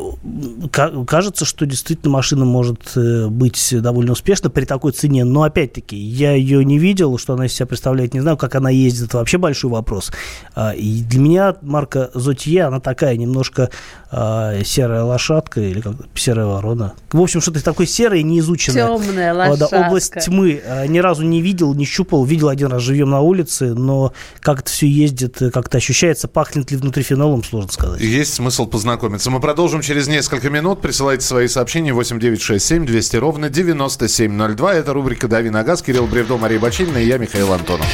кажется, 0.73 1.45
что 1.45 1.67
действительно 1.67 2.08
машина 2.09 2.45
может 2.45 2.97
быть 2.97 3.49
быть 3.49 3.83
довольно 3.83 4.13
успешно 4.13 4.51
при 4.51 4.65
такой 4.65 4.93
цене. 4.93 5.25
Но 5.25 5.43
опять-таки, 5.43 5.97
я 5.97 6.33
ее 6.33 6.65
не 6.65 6.79
видел, 6.79 7.19
что 7.19 7.35
она 7.35 7.47
из 7.47 7.55
себя 7.55 7.67
представляет, 7.67 8.15
не 8.15 8.21
знаю, 8.21 8.37
как 8.37 8.55
она 8.55 8.71
ездит, 8.71 9.09
это 9.09 9.19
вообще 9.19 9.39
большой 9.39 9.71
вопрос. 9.71 10.13
А, 10.55 10.73
и 10.73 11.03
для 11.03 11.21
меня 11.21 11.57
марка 11.63 12.11
Зотье, 12.15 12.65
она 12.65 12.81
такая 12.81 13.17
немножко 13.17 13.71
а, 14.11 14.63
серая 14.65 15.03
лошадка 15.03 15.61
или 15.61 15.81
как 15.81 15.95
серая 16.15 16.47
ворона. 16.47 16.95
В 17.13 17.21
общем, 17.21 17.41
что-то 17.41 17.63
такое 17.63 17.87
серое, 17.87 18.23
неизученное. 18.23 18.87
Темная 18.87 19.35
лошадка. 19.35 19.69
Да, 19.71 19.87
область 19.87 20.15
тьмы. 20.25 20.63
А, 20.67 20.87
ни 20.87 20.99
разу 20.99 21.25
не 21.25 21.41
видел, 21.41 21.75
не 21.75 21.85
щупал. 21.85 22.25
Видел 22.25 22.49
один 22.49 22.69
раз 22.69 22.83
живем 22.83 23.11
на 23.11 23.21
улице, 23.21 23.75
но 23.75 24.13
как 24.41 24.61
это 24.61 24.71
все 24.71 24.89
ездит, 24.89 25.39
как-то 25.53 25.79
ощущается, 25.79 26.29
пахнет 26.29 26.71
ли 26.71 26.77
внутри 26.77 27.03
фенолом, 27.03 27.43
сложно 27.43 27.73
сказать. 27.73 28.01
Есть 28.01 28.35
смысл 28.35 28.67
познакомиться. 28.67 29.31
Мы 29.31 29.41
продолжим 29.41 29.81
через 29.81 30.09
несколько 30.09 30.51
минут. 30.51 30.81
Присылайте 30.81 31.25
свои 31.25 31.49
сообщения 31.49 31.93
8967 31.99 32.87
200 32.87 33.17
ровно 33.17 33.51
9702. 33.51 34.75
Это 34.75 34.93
рубрика 34.93 35.27
«Дави 35.27 35.51
на 35.51 35.65
газ». 35.65 35.83
Кирилл 35.83 36.07
Бревдо, 36.07 36.37
Мария 36.37 36.61
Бачинина 36.61 36.99
и 36.99 37.07
я, 37.07 37.19
Михаил 37.19 37.53
Антонов. 37.53 37.87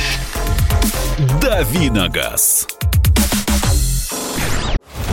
«Дави 1.41 1.89
на 1.89 2.09
газ». 2.09 2.69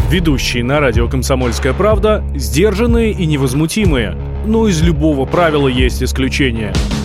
Ведущие 0.09 0.65
на 0.65 0.81
радио 0.81 1.07
«Комсомольская 1.07 1.73
правда» 1.73 2.21
сдержанные 2.35 3.13
и 3.13 3.25
невозмутимые. 3.25 4.17
Но 4.45 4.67
из 4.67 4.81
любого 4.81 5.25
правила 5.25 5.69
есть 5.69 6.03
исключение– 6.03 6.73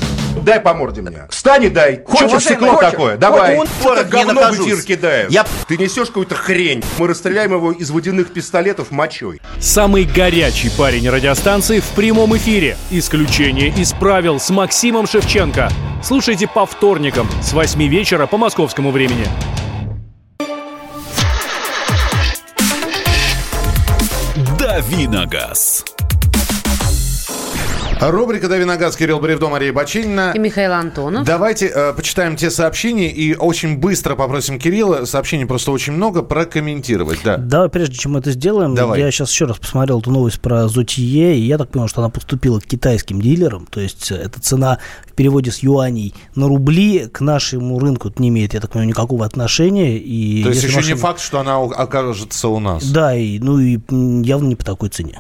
Дай 0.47 0.61
по 0.61 0.75
морде 0.75 1.03
мне. 1.03 1.26
Встань 1.29 1.65
и 1.65 1.69
дай. 1.69 2.05
Хочешь 2.07 2.45
стекло 2.45 2.75
хочешь? 2.75 2.93
такое? 2.93 3.17
Давай. 3.17 3.57
Он 3.57 3.67
это 3.83 4.05
говно 4.05 4.43
в 4.53 4.55
эфир 4.55 4.81
кидает. 4.81 5.29
Я... 5.29 5.45
Ты 5.67 5.76
несешь 5.76 6.07
какую-то 6.07 6.37
хрень. 6.37 6.85
Мы 6.99 7.09
расстреляем 7.09 7.53
его 7.53 7.73
из 7.73 7.91
водяных 7.91 8.33
пистолетов 8.33 8.93
мочой. 8.93 9.43
Самый 9.59 10.05
горячий 10.05 10.71
парень 10.79 11.11
радиостанции 11.11 11.81
в 11.81 11.88
прямом 11.97 12.37
эфире. 12.37 12.76
Исключение 12.93 13.71
из 13.71 13.93
правил 13.93 14.38
с 14.38 14.49
Максимом 14.50 15.09
Шевченко. 15.09 15.69
Слушайте 16.00 16.47
по 16.47 16.65
вторникам 16.65 17.29
с 17.43 17.53
8 17.53 17.83
вечера 17.88 18.29
по 18.29 18.37
московскому 18.37 18.93
времени. 18.93 19.26
Давиногаз. 24.57 25.96
Рубрика 28.00 28.49
«Дави 28.49 28.65
на 28.65 28.76
газ» 28.76 28.95
Кирилл 28.95 29.21
Бревдо, 29.21 29.49
Мария 29.49 29.73
Бачинина. 29.73 30.33
И 30.35 30.38
Михаил 30.38 30.73
Антонов. 30.73 31.25
Давайте 31.25 31.67
э, 31.67 31.93
почитаем 31.95 32.37
те 32.37 32.50
сообщения 32.50 33.11
и 33.11 33.35
очень 33.35 33.79
быстро 33.79 34.17
попросим 34.17 34.59
Кирилла, 34.59 35.07
сообщений 35.07 35.47
просто 35.47 35.71
очень 35.73 35.95
много, 35.95 36.23
прокомментировать. 36.23 37.21
Да. 37.25 37.38
Давай, 37.38 37.71
прежде 37.71 37.97
чем 37.97 38.12
мы 38.12 38.19
это 38.19 38.33
сделаем, 38.33 38.75
Давай. 38.75 39.00
я 39.00 39.11
сейчас 39.11 39.31
еще 39.31 39.47
раз 39.47 39.57
посмотрел 39.57 40.00
эту 40.00 40.11
новость 40.11 40.41
про 40.41 40.69
Зотие, 40.69 41.38
и 41.38 41.41
я 41.41 41.57
так 41.57 41.71
понял, 41.71 41.88
что 41.88 42.03
она 42.03 42.11
поступила 42.11 42.61
к 42.61 42.65
китайским 42.65 43.21
дилерам, 43.21 43.67
то 43.71 43.81
есть 43.81 44.11
э, 44.12 44.17
эта 44.17 44.43
цена 44.43 44.79
в 45.07 45.12
переводе 45.12 45.50
с 45.50 45.61
юаней 45.61 46.15
на 46.35 46.49
рубли 46.49 47.09
к 47.09 47.23
нашему 47.23 47.79
рынку 47.79 48.12
не 48.19 48.29
имеет, 48.29 48.53
я 48.53 48.61
так 48.61 48.73
понимаю, 48.73 48.91
никакого 48.91 49.25
отношения. 49.25 49.97
И 49.97 50.43
то 50.43 50.50
есть 50.50 50.62
еще 50.62 50.76
машина... 50.76 50.95
не 50.95 51.00
факт, 51.00 51.21
что 51.21 51.41
она 51.41 51.57
окажется 51.57 52.49
у 52.49 52.61
нас. 52.61 52.85
Да, 52.85 53.17
и, 53.17 53.38
ну 53.38 53.59
и 53.59 53.79
явно 53.91 54.49
не 54.49 54.57
по 54.57 54.65
такой 54.65 54.91
цене. 54.91 55.19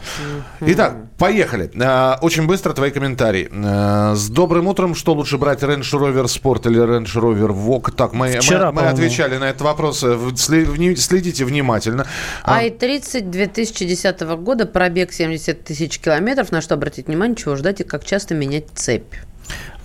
Итак, 0.60 0.96
поехали. 1.16 1.70
Э, 1.74 2.18
очень 2.20 2.46
быстро 2.46 2.65
твои 2.72 2.90
комментарии. 2.90 3.48
Э, 3.52 4.14
с 4.14 4.28
добрым 4.28 4.66
утром. 4.66 4.94
Что 4.94 5.14
лучше 5.14 5.38
брать, 5.38 5.62
Range 5.62 5.80
Rover 5.80 6.24
Sport 6.24 6.68
или 6.68 6.82
Range 6.82 7.04
Rover 7.04 7.50
Vogue? 7.50 7.92
Так, 7.92 8.12
мы, 8.12 8.38
Вчера, 8.40 8.72
мы, 8.72 8.82
мы 8.82 8.88
отвечали 8.88 9.36
на 9.36 9.50
этот 9.50 9.62
вопрос. 9.62 10.02
Э, 10.04 10.18
следите 10.36 11.44
внимательно. 11.44 12.06
АИ-30 12.44 13.30
2010 13.30 14.20
года, 14.20 14.66
пробег 14.66 15.12
70 15.12 15.64
тысяч 15.64 15.98
километров. 15.98 16.52
На 16.52 16.60
что 16.60 16.74
обратить 16.74 17.06
внимание, 17.06 17.36
чего 17.36 17.56
ждать 17.56 17.80
и 17.80 17.84
как 17.84 18.04
часто 18.04 18.34
менять 18.34 18.66
цепь? 18.74 19.14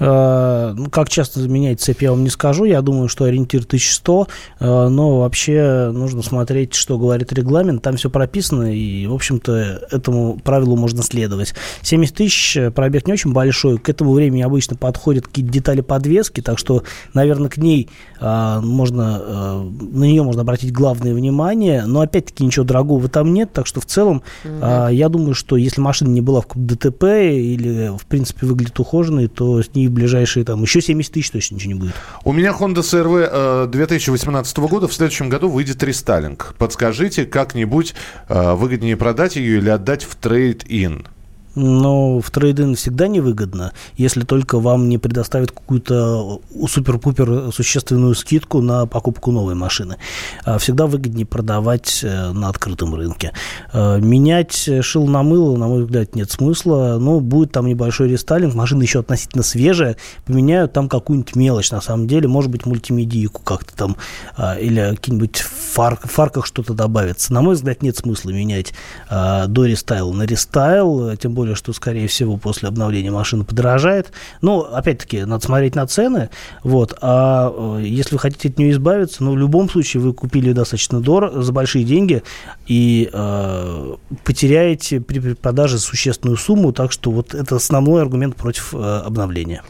Э, 0.02 0.74
ну, 0.76 0.90
как 0.90 1.10
часто 1.10 1.48
менять 1.48 1.80
цепь, 1.80 2.02
я 2.02 2.12
вам 2.12 2.24
не 2.24 2.30
скажу. 2.30 2.66
Я 2.66 2.82
думаю, 2.82 3.08
что 3.08 3.26
ориентир 3.26 3.62
1100, 3.62 4.28
э, 4.60 4.88
но 4.88 5.20
вообще 5.20 5.92
нужно 5.94 6.24
смотреть, 6.24 6.74
что 6.74 6.98
говорит 6.98 7.32
регламент. 7.32 7.84
Там 7.84 7.98
все 7.98 8.10
прописано, 8.10 8.76
и, 8.76 9.06
в 9.06 9.14
общем-то, 9.14 9.54
этому 9.92 10.40
правилу 10.44 10.76
можно 10.76 11.04
следовать. 11.04 11.54
70 11.84 12.16
тысяч, 12.16 12.58
э, 12.58 12.72
пробег 12.72 13.06
не 13.06 13.14
очень 13.14 13.32
большой. 13.32 13.78
К 13.78 13.90
этому 13.90 14.14
времени 14.14 14.42
обычно 14.42 14.76
подходят 14.76 15.28
какие-то 15.28 15.52
детали 15.52 15.82
подвески, 15.82 16.42
так 16.42 16.58
что, 16.58 16.84
наверное, 17.14 17.50
к 17.50 17.58
ней 17.58 17.90
можно, 18.20 19.64
на 19.64 20.04
нее 20.04 20.22
можно 20.22 20.42
обратить 20.42 20.72
главное 20.72 21.14
внимание. 21.14 21.86
Но, 21.86 22.02
опять-таки, 22.02 22.46
ничего 22.46 22.66
дорогого 22.66 23.08
там 23.08 23.34
нет, 23.34 23.52
так 23.52 23.66
что, 23.68 23.82
в 23.82 23.86
целом, 23.86 24.22
угу. 24.44 24.88
я 24.92 25.10
думаю, 25.10 25.34
что 25.34 25.58
если 25.58 25.82
машина 25.82 26.10
не 26.10 26.22
была 26.22 26.42
в 26.42 26.48
ДТП 26.54 27.04
или, 27.04 27.92
в 27.98 28.06
принципе, 28.06 28.46
выглядит 28.46 28.80
ухоженной, 28.80 29.28
то 29.28 29.62
с 29.62 29.74
ней 29.74 29.88
в 29.92 29.94
ближайшие 29.94 30.46
там 30.46 30.62
еще 30.64 30.82
70 30.82 31.14
тысяч 31.14 31.32
точно 31.32 31.56
ничего 31.56 31.74
не 31.74 31.80
будет. 31.80 31.94
У 32.24 32.32
меня 32.34 32.56
Honda 32.58 32.80
CRV 32.80 33.68
2018 33.68 34.58
э, 34.58 34.62
года 34.62 34.88
в 34.88 34.94
следующем 34.94 35.30
году 35.30 35.50
выйдет 35.50 35.84
рестайлинг. 35.84 36.56
Подскажите, 36.58 37.26
как-нибудь 37.26 37.94
э, 38.30 38.54
выгоднее 38.54 38.98
продать 38.98 39.36
ее 39.36 39.58
или 39.58 39.70
отдать 39.70 40.04
в 40.04 40.16
трейд-ин? 40.16 41.08
Но 41.56 42.20
в 42.20 42.32
трейд-ин 42.32 42.78
всегда 42.78 43.08
невыгодно, 43.08 43.74
если 43.98 44.22
только 44.22 44.60
вам 44.60 44.90
не 44.90 44.98
предоставят 44.98 45.52
какую-то 45.52 46.42
супер-пупер 46.68 47.52
существенную 47.52 48.16
скидку 48.16 48.62
на 48.62 48.86
покупку 48.86 49.32
новой 49.32 49.56
машины. 49.56 49.98
А 50.46 50.58
всегда 50.58 50.88
выгоднее 50.88 51.26
продавать 51.26 52.02
э, 52.04 52.32
на 52.32 52.50
открытом 52.50 52.96
рынке. 52.96 53.34
Э, 53.74 54.00
менять 54.00 54.70
шил 54.82 55.08
на 55.08 55.24
мыло, 55.24 55.58
на 55.58 55.68
мой 55.68 55.84
взгляд, 55.84 56.16
нет 56.16 56.32
смысла. 56.32 56.98
Но 57.00 57.20
будет 57.20 57.52
там 57.52 57.66
небольшой 57.66 58.10
рестайлинг, 58.10 58.54
машина 58.56 58.84
еще 58.84 59.00
относительно 59.00 59.44
свежая, 59.44 59.98
поменяют 60.26 60.74
там 60.74 60.88
какую-нибудь 60.88 61.36
мелочь 61.36 61.72
на 61.72 61.82
самом 61.82 62.08
деле, 62.08 62.28
может 62.28 62.52
быть, 62.52 62.66
мультимедийку 62.66 63.42
как-то 63.42 63.76
там, 63.76 63.98
а, 64.38 64.56
или 64.56 64.96
какие-нибудь 64.96 65.38
фар, 65.38 66.00
фарках 66.02 66.46
что-то 66.46 66.74
добавится. 66.74 67.34
На 67.34 67.42
мой 67.42 67.56
взгляд, 67.56 67.82
нет 67.82 67.98
смысла 67.98 68.30
менять 68.30 68.74
а, 69.10 69.48
до 69.48 69.66
рестайла 69.66 70.14
на 70.14 70.24
рестайл, 70.24 71.16
тем 71.18 71.34
более 71.34 71.41
более, 71.42 71.56
что, 71.56 71.74
скорее 71.74 72.08
всего, 72.08 72.38
после 72.38 72.70
обновления 72.70 73.10
машина 73.10 73.44
подорожает. 73.44 74.12
Но, 74.42 74.62
опять-таки, 74.62 75.26
надо 75.26 75.44
смотреть 75.44 75.74
на 75.74 75.88
цены. 75.88 76.30
Вот. 76.64 76.96
А 77.02 77.52
э, 77.80 77.84
если 77.84 78.14
вы 78.14 78.20
хотите 78.20 78.50
от 78.50 78.60
нее 78.60 78.72
избавиться, 78.72 79.24
ну, 79.24 79.32
в 79.32 79.38
любом 79.38 79.68
случае, 79.68 80.04
вы 80.04 80.14
купили 80.14 80.54
достаточно 80.54 81.02
дорого, 81.02 81.42
за 81.42 81.52
большие 81.52 81.84
деньги, 81.84 82.22
и 82.68 83.10
э, 83.12 83.96
потеряете 84.24 85.02
при 85.02 85.34
продаже 85.34 85.80
существенную 85.80 86.38
сумму. 86.38 86.74
Так 86.74 86.92
что 86.92 87.10
вот 87.10 87.34
это 87.34 87.56
основной 87.56 88.04
аргумент 88.04 88.36
против 88.36 88.76
э, 88.76 88.78
обновления. 88.78 89.64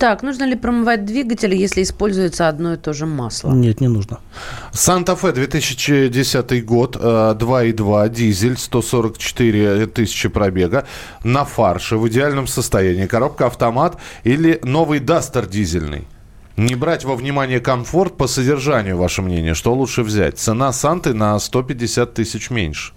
Так, 0.00 0.22
нужно 0.22 0.44
ли 0.44 0.56
промывать 0.56 1.04
двигатель, 1.04 1.54
если 1.54 1.82
используется 1.82 2.48
одно 2.48 2.72
и 2.72 2.76
то 2.78 2.94
же 2.94 3.04
масло? 3.04 3.52
Нет, 3.52 3.82
не 3.82 3.88
нужно. 3.88 4.18
Санта-Фе 4.72 5.32
2010 5.32 6.64
год, 6.64 6.96
2,2, 6.96 8.06
э, 8.06 8.08
дизель, 8.08 8.56
144 8.56 9.86
тысячи 9.88 10.30
пробега, 10.30 10.86
на 11.22 11.44
фарше, 11.44 11.98
в 11.98 12.08
идеальном 12.08 12.46
состоянии. 12.46 13.06
Коробка 13.06 13.46
автомат 13.46 13.98
или 14.24 14.58
новый 14.62 15.00
Дастер 15.00 15.46
дизельный? 15.46 16.06
Не 16.56 16.76
брать 16.76 17.04
во 17.04 17.14
внимание 17.14 17.60
комфорт 17.60 18.16
по 18.16 18.26
содержанию, 18.26 18.96
ваше 18.96 19.20
мнение, 19.20 19.54
что 19.54 19.74
лучше 19.74 20.02
взять? 20.02 20.38
Цена 20.38 20.72
Санты 20.72 21.12
на 21.12 21.38
150 21.38 22.14
тысяч 22.14 22.48
меньше. 22.50 22.94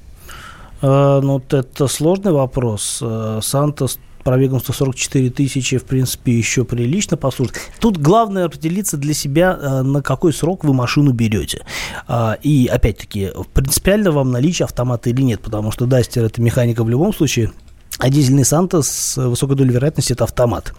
Э, 0.82 1.20
ну, 1.22 1.42
это 1.52 1.88
сложный 1.88 2.32
вопрос. 2.32 3.00
Э, 3.02 3.40
Санта 3.42 3.88
пробегом 4.24 4.60
144 4.60 5.30
тысячи, 5.30 5.78
в 5.78 5.84
принципе, 5.84 6.32
еще 6.32 6.66
прилично 6.66 7.18
послужит. 7.18 7.60
Тут 7.80 7.98
главное 7.98 8.46
определиться 8.46 8.98
для 8.98 9.14
себя, 9.14 9.58
э, 9.62 9.82
на 9.82 10.02
какой 10.02 10.34
срок 10.34 10.64
вы 10.64 10.74
машину 10.74 11.12
берете. 11.12 11.66
А, 12.08 12.38
и, 12.42 12.68
опять-таки, 12.68 13.32
принципиально 13.54 14.12
вам 14.12 14.32
наличие 14.32 14.66
автомата 14.66 15.10
или 15.10 15.22
нет, 15.22 15.42
потому 15.42 15.72
что 15.72 15.86
Дастер– 15.86 16.24
это 16.26 16.42
механика 16.42 16.84
в 16.84 16.90
любом 16.90 17.14
случае, 17.14 17.52
а 18.00 18.10
дизельный 18.10 18.46
Санта 18.46 18.82
с 18.82 19.18
высокой 19.18 19.56
долей 19.56 19.72
вероятности– 19.72 20.14
это 20.14 20.24
автомат. 20.24 20.74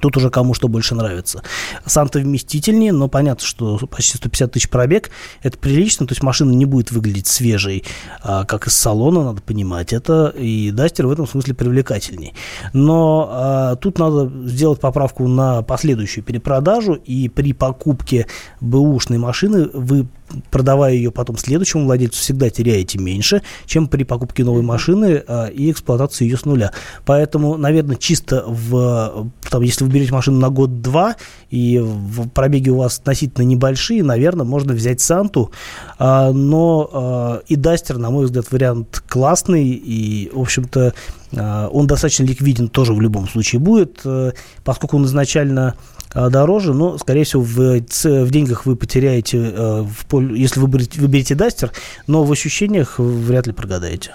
Тут 0.00 0.16
уже 0.16 0.30
кому 0.30 0.54
что 0.54 0.68
больше 0.68 0.94
нравится. 0.94 1.42
Санта 1.84 2.20
вместительнее, 2.20 2.92
но 2.92 3.08
понятно, 3.08 3.44
что 3.44 3.78
почти 3.86 4.16
150 4.16 4.52
тысяч 4.52 4.68
пробег– 4.68 5.10
это 5.42 5.58
прилично, 5.58 6.06
то 6.06 6.12
есть 6.12 6.22
машина 6.22 6.52
не 6.52 6.66
будет 6.66 6.90
выглядеть 6.90 7.26
свежей, 7.26 7.84
а, 8.22 8.44
как 8.44 8.66
из 8.66 8.74
салона, 8.74 9.24
надо 9.24 9.42
понимать 9.42 9.92
это, 9.92 10.28
и 10.28 10.70
Дастер 10.70 11.06
в 11.06 11.10
этом 11.10 11.26
смысле 11.26 11.54
привлекательней. 11.54 12.34
Но 12.72 13.28
а, 13.30 13.76
тут 13.76 13.98
надо 13.98 14.30
сделать 14.46 14.80
поправку 14.80 15.26
на 15.26 15.62
последующую 15.62 16.24
перепродажу, 16.24 16.94
и 16.94 17.28
при 17.28 17.52
покупке 17.52 18.26
бэушной 18.60 19.18
машины 19.18 19.68
вы 19.72 20.06
продавая 20.50 20.94
ее 20.94 21.10
потом 21.10 21.36
следующему 21.36 21.84
владельцу, 21.84 22.20
всегда 22.20 22.50
теряете 22.50 22.98
меньше, 22.98 23.42
чем 23.66 23.88
при 23.88 24.04
покупке 24.04 24.44
новой 24.44 24.62
машины 24.62 25.22
а, 25.26 25.46
и 25.46 25.70
эксплуатации 25.70 26.24
ее 26.24 26.36
с 26.36 26.44
нуля. 26.44 26.72
Поэтому, 27.04 27.56
наверное, 27.56 27.96
чисто 27.96 28.44
в, 28.46 29.30
там, 29.48 29.62
если 29.62 29.84
вы 29.84 29.90
берете 29.90 30.12
машину 30.12 30.38
на 30.38 30.50
год-два, 30.50 31.16
и 31.50 31.78
в 31.78 32.28
пробеги 32.28 32.70
у 32.70 32.78
вас 32.78 32.98
относительно 32.98 33.44
небольшие, 33.44 34.02
наверное, 34.02 34.44
можно 34.44 34.74
взять 34.74 35.00
Санту, 35.00 35.50
а, 35.98 36.32
но 36.32 36.90
а, 36.92 37.42
и 37.46 37.56
Дастер, 37.56 37.98
на 37.98 38.10
мой 38.10 38.26
взгляд, 38.26 38.50
вариант 38.50 39.02
классный, 39.08 39.68
и, 39.68 40.30
в 40.32 40.40
общем-то, 40.40 40.94
он 41.30 41.86
достаточно 41.86 42.24
ликвиден 42.24 42.68
тоже 42.68 42.94
в 42.94 43.00
любом 43.02 43.28
случае 43.28 43.60
будет, 43.60 44.00
а, 44.04 44.32
поскольку 44.64 44.96
он 44.96 45.04
изначально 45.04 45.74
дороже, 46.14 46.74
но, 46.74 46.98
скорее 46.98 47.24
всего, 47.24 47.42
в, 47.42 47.56
в 47.56 48.30
деньгах 48.30 48.66
вы 48.66 48.76
потеряете, 48.76 49.38
э, 49.38 49.82
в, 49.82 50.34
если 50.34 50.60
вы 50.60 50.66
выберете, 50.66 51.00
выберете 51.00 51.34
Дастер, 51.34 51.72
но 52.06 52.24
в 52.24 52.32
ощущениях 52.32 52.98
вряд 52.98 53.46
ли 53.46 53.52
прогадаете. 53.52 54.14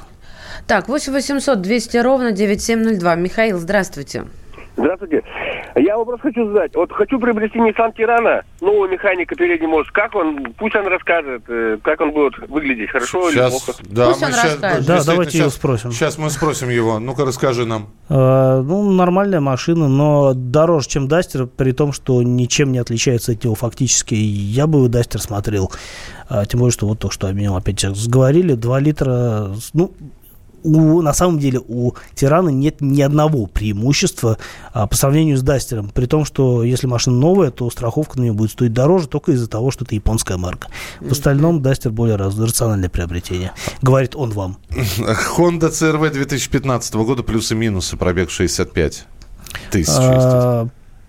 Так, 0.67 0.87
8 0.87 1.11
800 1.11 1.61
200 1.61 1.97
ровно 1.97 2.31
9702. 2.31 3.15
Михаил, 3.15 3.59
здравствуйте. 3.59 4.25
Здравствуйте. 4.77 5.21
Я 5.75 5.97
вопрос 5.97 6.21
хочу 6.21 6.47
задать. 6.47 6.75
Вот 6.75 6.91
хочу 6.91 7.19
приобрести 7.19 7.57
Nissan 7.57 7.95
Тирана, 7.95 8.43
нового 8.61 8.87
механика 8.87 9.35
передний 9.35 9.67
мост. 9.67 9.89
Как 9.91 10.13
он, 10.13 10.53
пусть 10.57 10.75
он 10.75 10.85
расскажет, 10.87 11.43
э, 11.47 11.77
как 11.81 11.99
он 12.01 12.11
будет 12.11 12.37
выглядеть, 12.47 12.91
хорошо 12.91 13.31
сейчас, 13.31 13.51
или 13.51 13.59
плохо? 13.59 13.79
Да, 13.89 14.07
пусть 14.09 14.21
мы 14.21 14.27
он 14.27 14.33
сейчас, 14.33 14.51
расскажет. 14.53 14.85
Да, 14.85 15.03
давайте 15.03 15.31
сейчас, 15.31 15.41
его 15.41 15.49
спросим. 15.49 15.91
Сейчас 15.91 16.17
мы 16.17 16.29
спросим 16.29 16.69
его. 16.69 16.99
Ну-ка, 16.99 17.25
расскажи 17.25 17.65
нам. 17.65 17.89
Э, 18.09 18.61
ну, 18.63 18.91
нормальная 18.91 19.39
машина, 19.39 19.87
но 19.87 20.33
дороже, 20.35 20.87
чем 20.89 21.07
Дастер, 21.07 21.47
при 21.47 21.71
том, 21.71 21.91
что 21.91 22.21
ничем 22.21 22.71
не 22.71 22.77
отличается 22.77 23.31
от 23.31 23.43
него 23.43 23.55
фактически. 23.55 24.13
Я 24.13 24.67
бы 24.67 24.87
Дастер 24.89 25.21
смотрел. 25.21 25.71
А, 26.29 26.45
тем 26.45 26.59
более, 26.59 26.71
что 26.71 26.87
вот 26.87 26.99
только 26.99 27.13
что 27.13 27.27
о 27.27 27.33
нем 27.33 27.55
опять 27.55 27.81
сговорили. 27.81 28.53
2 28.53 28.79
литра, 28.79 29.51
ну, 29.73 29.91
у, 30.63 31.01
на 31.01 31.13
самом 31.13 31.39
деле 31.39 31.59
у 31.67 31.93
Тирана 32.15 32.49
нет 32.49 32.81
ни 32.81 33.01
одного 33.01 33.45
преимущества 33.47 34.37
а, 34.71 34.87
по 34.87 34.95
сравнению 34.95 35.37
с 35.37 35.41
Дастером. 35.41 35.89
При 35.89 36.05
том, 36.05 36.25
что 36.25 36.63
если 36.63 36.87
машина 36.87 37.17
новая, 37.17 37.51
то 37.51 37.69
страховка 37.69 38.17
на 38.17 38.23
нее 38.23 38.33
будет 38.33 38.51
стоить 38.51 38.73
дороже 38.73 39.07
только 39.07 39.33
из-за 39.33 39.47
того, 39.47 39.71
что 39.71 39.85
это 39.85 39.95
японская 39.95 40.37
марка. 40.37 40.69
В 40.99 41.11
остальном 41.11 41.61
Дастер 41.61 41.91
более 41.91 42.15
раз, 42.15 42.37
рациональное 42.37 42.89
приобретение. 42.89 43.51
Говорит 43.81 44.15
он 44.15 44.31
вам. 44.31 44.57
Honda 44.69 45.69
CRV 45.69 46.11
2015 46.11 46.93
года 46.95 47.23
плюсы-минусы, 47.23 47.97
пробег 47.97 48.29
65 48.29 49.05
тысяч. 49.71 49.93
А, 49.97 50.67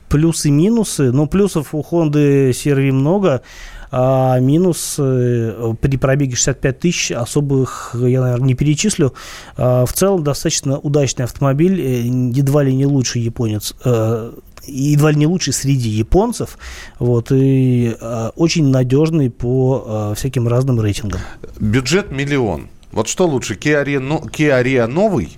плюсы-минусы. 0.08 1.10
Ну, 1.10 1.26
плюсов 1.26 1.74
у 1.74 1.80
Honda 1.82 2.50
CRV 2.50 2.92
много. 2.92 3.42
А 3.90 4.38
минус 4.40 4.96
э, 4.98 5.74
при 5.80 5.96
пробеге 5.96 6.36
65 6.36 6.78
тысяч 6.78 7.12
особых 7.12 7.94
я, 7.98 8.20
наверное, 8.20 8.46
не 8.46 8.54
перечислю. 8.54 9.14
А, 9.56 9.84
в 9.86 9.92
целом 9.92 10.24
достаточно 10.24 10.78
удачный 10.78 11.24
автомобиль, 11.24 11.80
э, 11.80 12.00
едва 12.02 12.62
ли 12.62 12.74
не 12.74 12.86
лучший 12.86 13.22
японец 13.22 13.74
э, 13.84 14.32
едва 14.66 15.10
ли 15.10 15.18
не 15.18 15.26
лучший 15.26 15.52
среди 15.52 15.88
японцев, 15.88 16.58
вот, 16.98 17.30
и 17.32 17.96
э, 18.00 18.30
очень 18.36 18.68
надежный 18.68 19.30
по 19.30 20.12
э, 20.12 20.14
всяким 20.16 20.48
разным 20.48 20.80
рейтингам. 20.80 21.20
Бюджет 21.58 22.10
миллион. 22.10 22.68
Вот 22.92 23.08
что 23.08 23.26
лучше, 23.26 23.54
Kia 23.54 23.84
Rio, 23.84 24.30
Kia 24.30 24.62
Rio 24.62 24.86
новый 24.86 25.36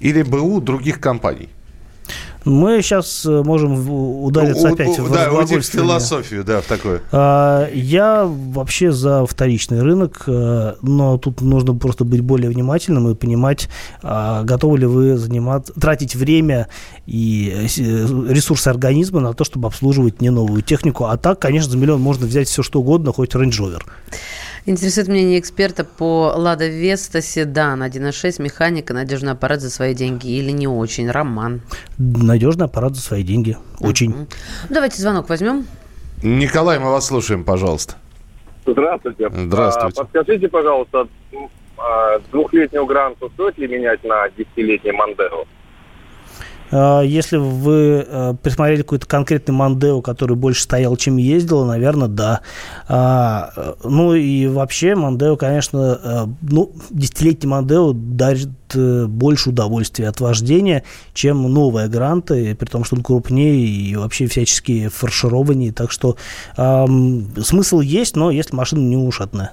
или 0.00 0.22
БУ 0.22 0.60
других 0.60 1.00
компаний? 1.00 1.48
Мы 2.48 2.80
сейчас 2.82 3.24
можем 3.24 3.88
удариться 4.24 4.68
У- 4.68 4.72
опять 4.74 4.98
у- 4.98 5.04
в 5.04 5.12
да, 5.12 5.30
уйти 5.32 5.58
в 5.58 5.62
философию, 5.64 6.44
да, 6.44 6.60
в 6.60 6.64
такое. 6.66 7.02
А, 7.12 7.68
Я 7.72 8.24
вообще 8.26 8.90
за 8.92 9.26
вторичный 9.26 9.82
рынок, 9.82 10.24
э, 10.26 10.74
но 10.82 11.18
тут 11.18 11.40
нужно 11.40 11.74
просто 11.74 12.04
быть 12.04 12.20
более 12.22 12.50
внимательным 12.50 13.10
и 13.10 13.14
понимать, 13.14 13.68
а, 14.02 14.42
готовы 14.44 14.78
ли 14.78 14.86
вы 14.86 15.16
заниматься, 15.16 15.72
тратить 15.74 16.14
время 16.14 16.68
и 17.06 17.52
э, 17.78 18.06
ресурсы 18.28 18.68
организма 18.68 19.20
на 19.20 19.34
то, 19.34 19.44
чтобы 19.44 19.68
обслуживать 19.68 20.20
не 20.20 20.30
новую 20.30 20.62
технику. 20.62 21.04
А 21.04 21.16
так, 21.16 21.38
конечно, 21.38 21.70
за 21.70 21.76
миллион 21.78 22.00
можно 22.00 22.26
взять 22.26 22.48
все 22.48 22.62
что 22.62 22.80
угодно, 22.80 23.12
хоть 23.12 23.34
Range 23.34 23.50
Rover. 23.50 23.82
Интересует 24.68 25.08
мнение 25.08 25.40
эксперта 25.40 25.82
по 25.82 26.34
Лада 26.36 26.66
Веста 26.66 27.22
Седан 27.22 27.82
1.6, 27.82 28.42
механика, 28.42 28.92
надежный 28.92 29.32
аппарат 29.32 29.62
за 29.62 29.70
свои 29.70 29.94
деньги 29.94 30.28
или 30.28 30.50
не 30.50 30.68
очень? 30.68 31.10
Роман. 31.10 31.62
Надежный 31.96 32.66
аппарат 32.66 32.94
за 32.94 33.00
свои 33.00 33.22
деньги. 33.22 33.56
Очень. 33.80 34.10
Ну, 34.10 34.26
Давайте 34.68 35.00
звонок 35.00 35.30
возьмем. 35.30 35.66
Николай, 36.22 36.78
мы 36.78 36.90
вас 36.90 37.06
слушаем, 37.06 37.44
пожалуйста. 37.44 37.94
Здравствуйте. 38.66 39.30
Здравствуйте. 39.30 40.02
А, 40.02 40.04
подскажите, 40.04 40.48
пожалуйста, 40.48 41.08
а, 41.78 42.18
двухлетнюю 42.30 42.84
гранту 42.84 43.30
стоит 43.30 43.56
ли 43.56 43.68
менять 43.68 44.04
на 44.04 44.28
десятилетний 44.36 44.92
Мандео? 44.92 45.46
А, 46.70 47.02
Если 47.02 47.36
вы 47.36 48.06
э, 48.06 48.34
присмотрели 48.42 48.82
какой-то 48.82 49.06
конкретный 49.06 49.54
Мандео, 49.54 50.00
который 50.02 50.36
больше 50.36 50.62
стоял, 50.62 50.96
чем 50.96 51.16
ездил, 51.16 51.64
наверное, 51.64 52.08
да. 52.08 52.40
А, 52.88 53.50
э, 53.56 53.74
Ну 53.84 54.14
и 54.14 54.46
вообще 54.46 54.94
Мандео, 54.94 55.36
конечно, 55.36 56.28
ну, 56.42 56.72
десятилетний 56.90 57.48
Мандео 57.48 57.92
дарит 57.92 58.50
э, 58.74 59.06
больше 59.06 59.50
удовольствия 59.50 60.08
от 60.08 60.20
вождения, 60.20 60.84
чем 61.14 61.42
новая 61.42 61.88
Гранта, 61.88 62.34
и 62.34 62.54
при 62.54 62.66
том, 62.66 62.84
что 62.84 62.96
он 62.96 63.02
крупнее 63.02 63.66
и 63.66 63.96
вообще 63.96 64.26
всячески 64.26 64.88
фаршированнее. 64.88 65.72
Так 65.72 65.90
что 65.90 66.16
ам, 66.56 67.26
смысл 67.42 67.80
есть, 67.80 68.16
но 68.16 68.30
если 68.30 68.54
машина 68.54 68.80
не 68.80 68.96
ушатная. 68.96 69.52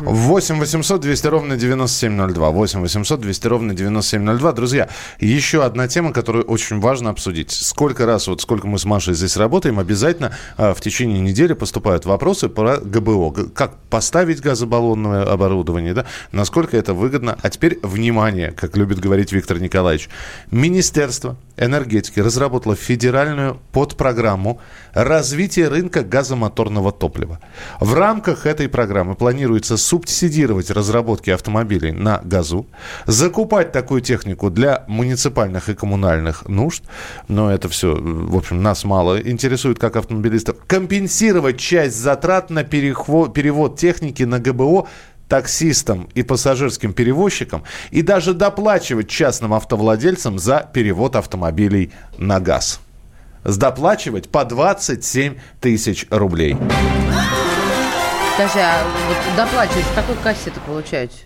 8 0.00 0.58
800 0.58 1.00
200 1.00 1.26
ровно 1.26 1.56
9702. 1.56 2.50
8 2.50 2.80
800 2.80 3.20
200 3.20 3.46
ровно 3.46 3.74
9702. 3.74 4.52
Друзья, 4.52 4.88
еще 5.20 5.64
одна 5.64 5.88
тема, 5.88 6.12
которую 6.12 6.44
очень 6.44 6.80
важно 6.80 7.10
обсудить. 7.10 7.50
Сколько 7.50 8.06
раз, 8.06 8.28
вот 8.28 8.40
сколько 8.40 8.66
мы 8.66 8.78
с 8.78 8.84
Машей 8.84 9.14
здесь 9.14 9.36
работаем, 9.36 9.78
обязательно 9.78 10.32
а, 10.56 10.74
в 10.74 10.80
течение 10.80 11.20
недели 11.20 11.52
поступают 11.52 12.04
вопросы 12.04 12.48
про 12.48 12.78
ГБО. 12.78 13.50
Как 13.54 13.76
поставить 13.90 14.40
газобаллонное 14.40 15.24
оборудование, 15.24 15.94
да? 15.94 16.06
насколько 16.32 16.76
это 16.76 16.94
выгодно. 16.94 17.36
А 17.42 17.50
теперь 17.50 17.78
внимание, 17.82 18.52
как 18.52 18.76
любит 18.76 18.98
говорить 18.98 19.32
Виктор 19.32 19.58
Николаевич. 19.60 20.08
Министерство 20.50 21.36
энергетики 21.56 22.20
разработало 22.20 22.76
федеральную 22.76 23.60
подпрограмму 23.72 24.60
развития 24.92 25.68
рынка 25.68 26.02
газомоторного 26.02 26.92
топлива. 26.92 27.40
В 27.80 27.94
рамках 27.94 28.46
этой 28.46 28.68
программы 28.68 29.14
планируется 29.14 29.76
субсидировать 29.76 30.70
разработки 30.70 31.30
автомобилей 31.30 31.92
на 31.92 32.20
газу, 32.24 32.66
закупать 33.06 33.72
такую 33.72 34.00
технику 34.00 34.50
для 34.50 34.84
муниципальных 34.86 35.68
и 35.68 35.74
коммунальных 35.74 36.48
нужд, 36.48 36.82
но 37.28 37.50
это 37.50 37.68
все, 37.68 37.94
в 37.94 38.36
общем, 38.36 38.62
нас 38.62 38.84
мало 38.84 39.20
интересует 39.20 39.78
как 39.78 39.96
автомобилистов, 39.96 40.56
компенсировать 40.66 41.58
часть 41.58 41.96
затрат 41.96 42.50
на 42.50 42.62
перехво- 42.62 43.32
перевод 43.32 43.78
техники 43.78 44.22
на 44.22 44.38
ГБО 44.38 44.88
таксистам 45.28 46.08
и 46.14 46.22
пассажирским 46.22 46.92
перевозчикам 46.92 47.64
и 47.90 48.02
даже 48.02 48.34
доплачивать 48.34 49.08
частным 49.08 49.54
автовладельцам 49.54 50.38
за 50.38 50.68
перевод 50.72 51.16
автомобилей 51.16 51.92
на 52.18 52.40
газ. 52.40 52.80
Доплачивать 53.44 54.28
по 54.28 54.44
27 54.44 55.36
тысяч 55.60 56.06
рублей. 56.10 56.56
Скажи, 58.34 58.58
а 58.58 58.84
вот 59.08 59.16
доплачивать, 59.36 59.84
в 59.84 59.94
какой 59.94 60.16
кассе 60.16 60.50
это 60.50 60.60
получать? 60.60 61.24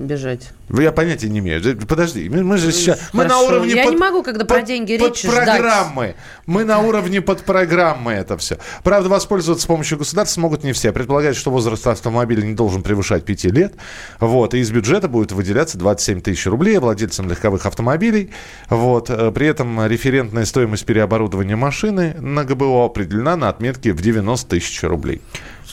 Бежать. 0.00 0.52
Я 0.70 0.92
понятия 0.92 1.28
не 1.28 1.40
имею. 1.40 1.76
Подожди, 1.86 2.26
мы, 2.30 2.56
же 2.56 2.72
сейчас... 2.72 2.98
Мы 3.12 3.26
на 3.26 3.40
уровне 3.40 3.74
Я 3.74 3.84
под- 3.84 3.92
не 3.92 3.98
могу, 3.98 4.22
когда 4.22 4.46
про 4.46 4.62
деньги 4.62 4.96
под 4.96 5.08
речь, 5.08 5.22
ждать. 5.22 5.46
программы. 5.46 6.14
Мы 6.46 6.64
на 6.64 6.78
уровне 6.78 7.20
под 7.20 7.42
программы 7.42 8.12
это 8.12 8.38
все. 8.38 8.56
Правда, 8.82 9.10
воспользоваться 9.10 9.66
помощью 9.66 9.98
государства 9.98 10.40
смогут 10.40 10.64
не 10.64 10.72
все. 10.72 10.92
Предполагается, 10.92 11.38
что 11.38 11.50
возраст 11.50 11.86
автомобиля 11.86 12.40
не 12.42 12.54
должен 12.54 12.82
превышать 12.82 13.26
5 13.26 13.44
лет. 13.46 13.74
Вот. 14.20 14.54
И 14.54 14.58
из 14.60 14.70
бюджета 14.70 15.06
будет 15.06 15.32
выделяться 15.32 15.76
27 15.76 16.22
тысяч 16.22 16.46
рублей 16.46 16.78
владельцам 16.78 17.28
легковых 17.28 17.66
автомобилей. 17.66 18.30
Вот. 18.70 19.10
Э, 19.10 19.30
При 19.32 19.48
этом 19.48 19.86
референтная 19.86 20.46
стоимость 20.46 20.86
переоборудования 20.86 21.56
машины 21.56 22.14
на 22.20 22.44
ГБО 22.44 22.86
определена 22.86 23.36
на 23.36 23.50
отметке 23.50 23.92
в 23.92 24.00
90 24.00 24.48
тысяч 24.48 24.82
рублей. 24.82 25.20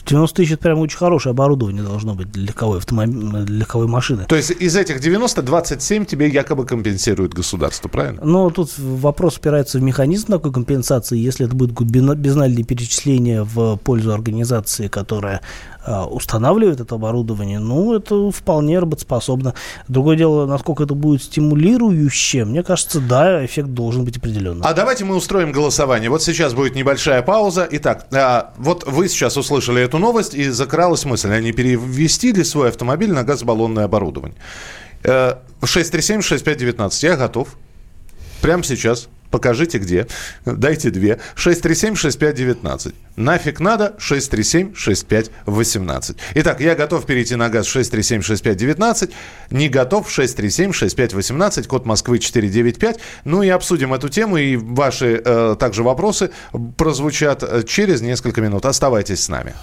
90 0.08 0.36
тысяч 0.36 0.52
это 0.54 0.64
прям 0.64 0.80
очень 0.80 0.98
хорошее 0.98 1.32
оборудование 1.32 1.84
должно 1.84 2.16
быть 2.16 2.32
для 2.32 2.46
легковой, 2.46 2.78
автомобиль, 2.78 3.46
для 3.46 3.60
легковой 3.60 3.88
машины. 3.88 4.26
То 4.28 4.36
есть 4.36 4.52
из 4.52 4.76
этих 4.76 5.00
90 5.00 5.42
27 5.42 6.06
тебе 6.06 6.30
якобы 6.30 6.66
компенсирует 6.66 7.34
государство, 7.34 7.90
правильно? 7.90 8.22
Но 8.24 8.50
тут 8.50 8.72
вопрос 8.78 9.38
упирается 9.38 9.80
в 9.80 9.82
механизм 9.82 10.28
такой 10.28 10.52
компенсации. 10.52 11.18
Если 11.18 11.46
это 11.46 11.56
будет 11.56 11.72
безнальные 11.80 12.64
перечисления 12.64 13.44
в 13.44 13.78
пользу 13.78 14.14
организации, 14.14 14.88
которая 14.88 15.42
устанавливает 15.88 16.80
это 16.80 16.96
оборудование, 16.96 17.60
ну, 17.60 17.96
это 17.96 18.32
вполне 18.32 18.80
работоспособно. 18.80 19.54
Другое 19.88 20.18
дело, 20.18 20.46
насколько 20.46 20.84
это 20.84 20.94
будет 20.94 21.24
стимулирующе, 21.24 22.46
мне 22.46 22.64
кажется, 22.64 23.00
да, 23.00 23.46
эффект 23.46 23.70
должен 23.70 24.06
быть 24.06 24.18
определенным. 24.18 24.66
А 24.66 24.74
давайте 24.74 25.06
мы 25.06 25.16
устроим 25.16 25.52
голосование. 25.52 26.10
Вот 26.10 26.24
сейчас 26.24 26.54
будет 26.54 26.76
небольшая 26.76 27.22
пауза. 27.22 27.68
Итак, 27.72 28.08
а, 28.12 28.54
вот 28.58 28.86
вы 28.86 29.10
сейчас 29.10 29.38
услышали 29.38 29.82
эту 29.82 29.98
новость, 29.98 30.36
и 30.36 30.50
закралась 30.50 31.06
мысль, 31.06 31.32
а 31.32 31.40
не 31.40 31.52
перевести 31.52 32.32
ли 32.32 32.44
свой 32.44 32.70
автомобиль 32.70 33.12
на 33.12 33.24
газобаллонное 33.24 33.86
оборудование? 33.86 34.38
637-6519, 35.04 37.04
э, 37.04 37.08
я 37.08 37.16
готов. 37.16 37.50
Прямо 38.42 38.64
сейчас. 38.64 39.10
Покажите 39.32 39.78
где. 39.78 40.08
Дайте 40.46 40.90
две. 40.90 41.20
637-6519. 41.36 42.94
Нафиг 43.16 43.60
надо? 43.60 43.96
637-6518. 44.00 46.16
Итак, 46.36 46.62
я 46.62 46.76
готов 46.76 47.06
перейти 47.06 47.36
на 47.36 47.50
газ 47.50 47.68
637-6519. 47.76 49.12
Не 49.52 49.70
готов? 49.70 50.08
637-6518. 50.08 51.68
Код 51.68 51.86
Москвы 51.86 52.20
495. 52.20 53.00
Ну 53.26 53.44
и 53.44 53.50
обсудим 53.50 53.94
эту 53.94 54.08
тему. 54.10 54.38
И 54.38 54.56
ваши 54.56 55.22
э, 55.24 55.56
также 55.60 55.84
вопросы 55.84 56.32
прозвучат 56.78 57.44
э, 57.44 57.64
через 57.64 58.02
несколько 58.02 58.42
минут. 58.42 58.66
Оставайтесь 58.66 59.24
с 59.24 59.30
нами. 59.30 59.54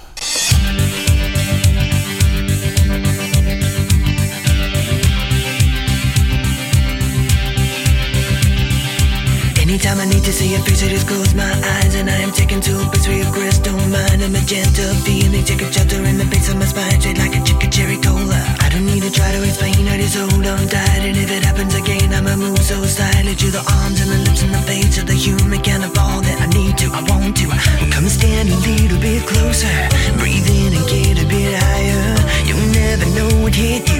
Anytime 9.84 10.08
I 10.08 10.08
need 10.08 10.24
to 10.24 10.32
see 10.32 10.48
your 10.48 10.64
face, 10.64 10.82
I 10.82 10.88
just 10.88 11.06
close 11.06 11.34
my 11.34 11.44
eyes 11.44 11.94
And 11.94 12.08
I 12.08 12.16
am 12.24 12.32
taken 12.32 12.58
to 12.62 12.72
a 12.72 12.88
where 13.04 13.20
your 13.20 13.30
crystal 13.36 13.76
mind. 13.92 14.24
A 14.24 14.28
magenta 14.32 14.80
feeling, 15.04 15.44
take 15.44 15.60
a 15.60 15.70
shelter 15.70 16.00
in 16.08 16.16
the 16.16 16.24
base 16.24 16.48
of 16.48 16.56
my 16.56 16.64
spine 16.64 16.98
Straight 17.04 17.18
like 17.18 17.36
a 17.36 17.44
chicken 17.44 17.70
cherry 17.70 18.00
cola. 18.00 18.40
I 18.64 18.70
don't 18.72 18.86
need 18.86 19.02
to 19.02 19.12
try 19.12 19.28
to 19.30 19.44
explain, 19.44 19.84
I 19.84 20.00
just 20.00 20.16
hold 20.16 20.40
on 20.40 20.64
tight 20.72 21.04
And 21.04 21.18
if 21.20 21.28
it 21.28 21.44
happens 21.44 21.74
again, 21.74 22.14
I'ma 22.16 22.34
move 22.34 22.64
so 22.64 22.80
silently 22.86 23.36
To 23.36 23.48
the 23.52 23.60
arms 23.84 24.00
and 24.00 24.08
the 24.08 24.24
lips 24.24 24.40
and 24.40 24.54
the 24.56 24.64
face 24.64 24.96
of 24.96 25.04
the 25.04 25.12
human 25.20 25.60
kind 25.60 25.84
of 25.84 25.92
all 26.00 26.24
that 26.24 26.40
I 26.40 26.48
need 26.56 26.80
to, 26.80 26.88
I 26.88 27.04
want 27.04 27.36
to. 27.44 27.52
Come 27.92 28.08
stand 28.08 28.48
a 28.48 28.56
little 28.64 29.00
bit 29.04 29.28
closer 29.28 29.68
Breathe 30.16 30.48
in 30.48 30.72
and 30.80 30.86
get 30.88 31.20
a 31.20 31.28
bit 31.28 31.60
higher. 31.60 32.16
You'll 32.48 32.72
never 32.72 33.04
know 33.12 33.28
what 33.44 33.52
hit 33.52 33.84
you 33.92 33.93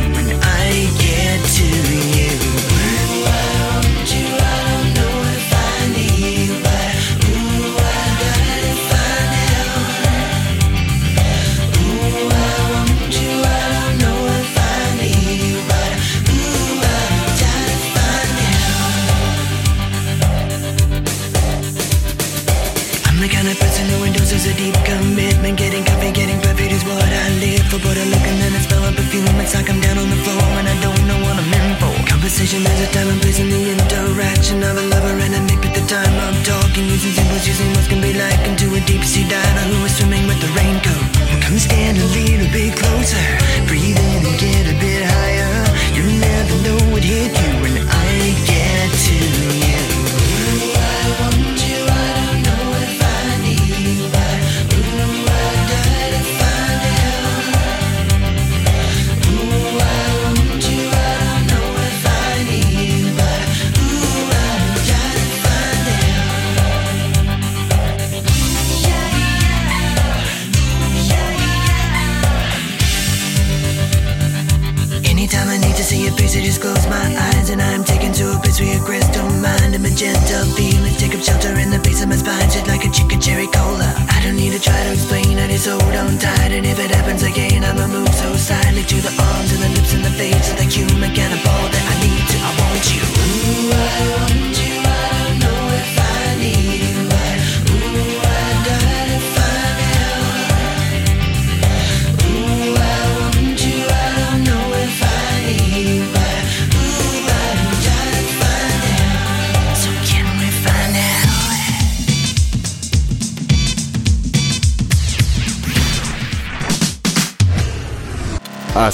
deep 24.57 24.75
commitment. 24.87 25.59
Getting 25.59 25.85
coffee, 25.85 26.13
getting 26.13 26.41
perfect 26.41 26.73
is 26.73 26.85
what 26.85 27.03
I 27.03 27.27
live 27.43 27.65
for. 27.71 27.79
But 27.83 27.97
I 27.99 28.05
look 28.09 28.25
and 28.25 28.39
then 28.41 28.53
I 28.55 28.61
smell 28.63 28.85
a 28.85 28.93
perfume. 28.93 29.27
It's 29.43 29.55
like 29.55 29.69
I'm 29.69 29.81
down 29.81 29.99
on 29.99 30.09
the 30.11 30.21
floor 30.23 30.47
and 30.59 30.67
I 30.69 30.77
don't 30.81 31.05
know 31.07 31.19
what 31.23 31.37
I'm 31.37 31.53
in 31.53 31.69
for. 31.79 31.95
Conversation, 32.07 32.63
there's 32.63 32.83
a 32.87 32.91
time 32.95 33.09
and 33.11 33.21
place 33.21 33.39
in 33.39 33.49
the 33.51 33.63
interaction 33.75 34.63
of 34.63 34.75
a 34.79 34.85
lover 34.91 35.15
and 35.21 35.35
a 35.35 35.41
mate. 35.47 35.61
But 35.63 35.75
the 35.75 35.85
time 35.87 36.15
I'm 36.27 36.39
talking 36.43 36.87
using 36.87 37.13
symbols, 37.13 37.47
using 37.47 37.71
what 37.75 37.87
can 37.91 38.01
be 38.01 38.15
like 38.15 38.41
into 38.47 38.71
a 38.75 38.81
deep 38.87 39.05
sea 39.05 39.27
diver 39.29 39.65
who 39.71 39.85
is 39.85 39.95
swimming 39.97 40.27
with 40.27 40.41
the 40.41 40.51
raincoat. 40.55 41.05
Come 41.45 41.59
stand 41.59 41.99
a 41.99 42.07
little 42.15 42.51
bit 42.55 42.73
closer. 42.79 43.25
Breathe 43.69 43.99
in 43.99 44.21
and 44.25 44.39
get 44.39 44.65
a 44.71 44.77
bit 44.79 45.03
higher. 45.05 45.53
You 45.97 46.05
never 46.19 46.55
know 46.67 46.81
what 46.93 47.03
hit 47.03 47.33
you 47.33 47.44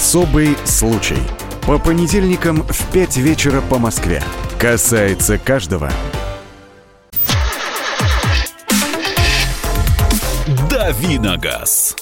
Особый 0.00 0.56
случай. 0.64 1.18
По 1.66 1.78
понедельникам 1.78 2.62
в 2.62 2.90
5 2.90 3.18
вечера 3.18 3.60
по 3.60 3.78
Москве. 3.78 4.22
Касается 4.58 5.36
каждого. 5.36 5.92
Давиногаз. 10.70 11.99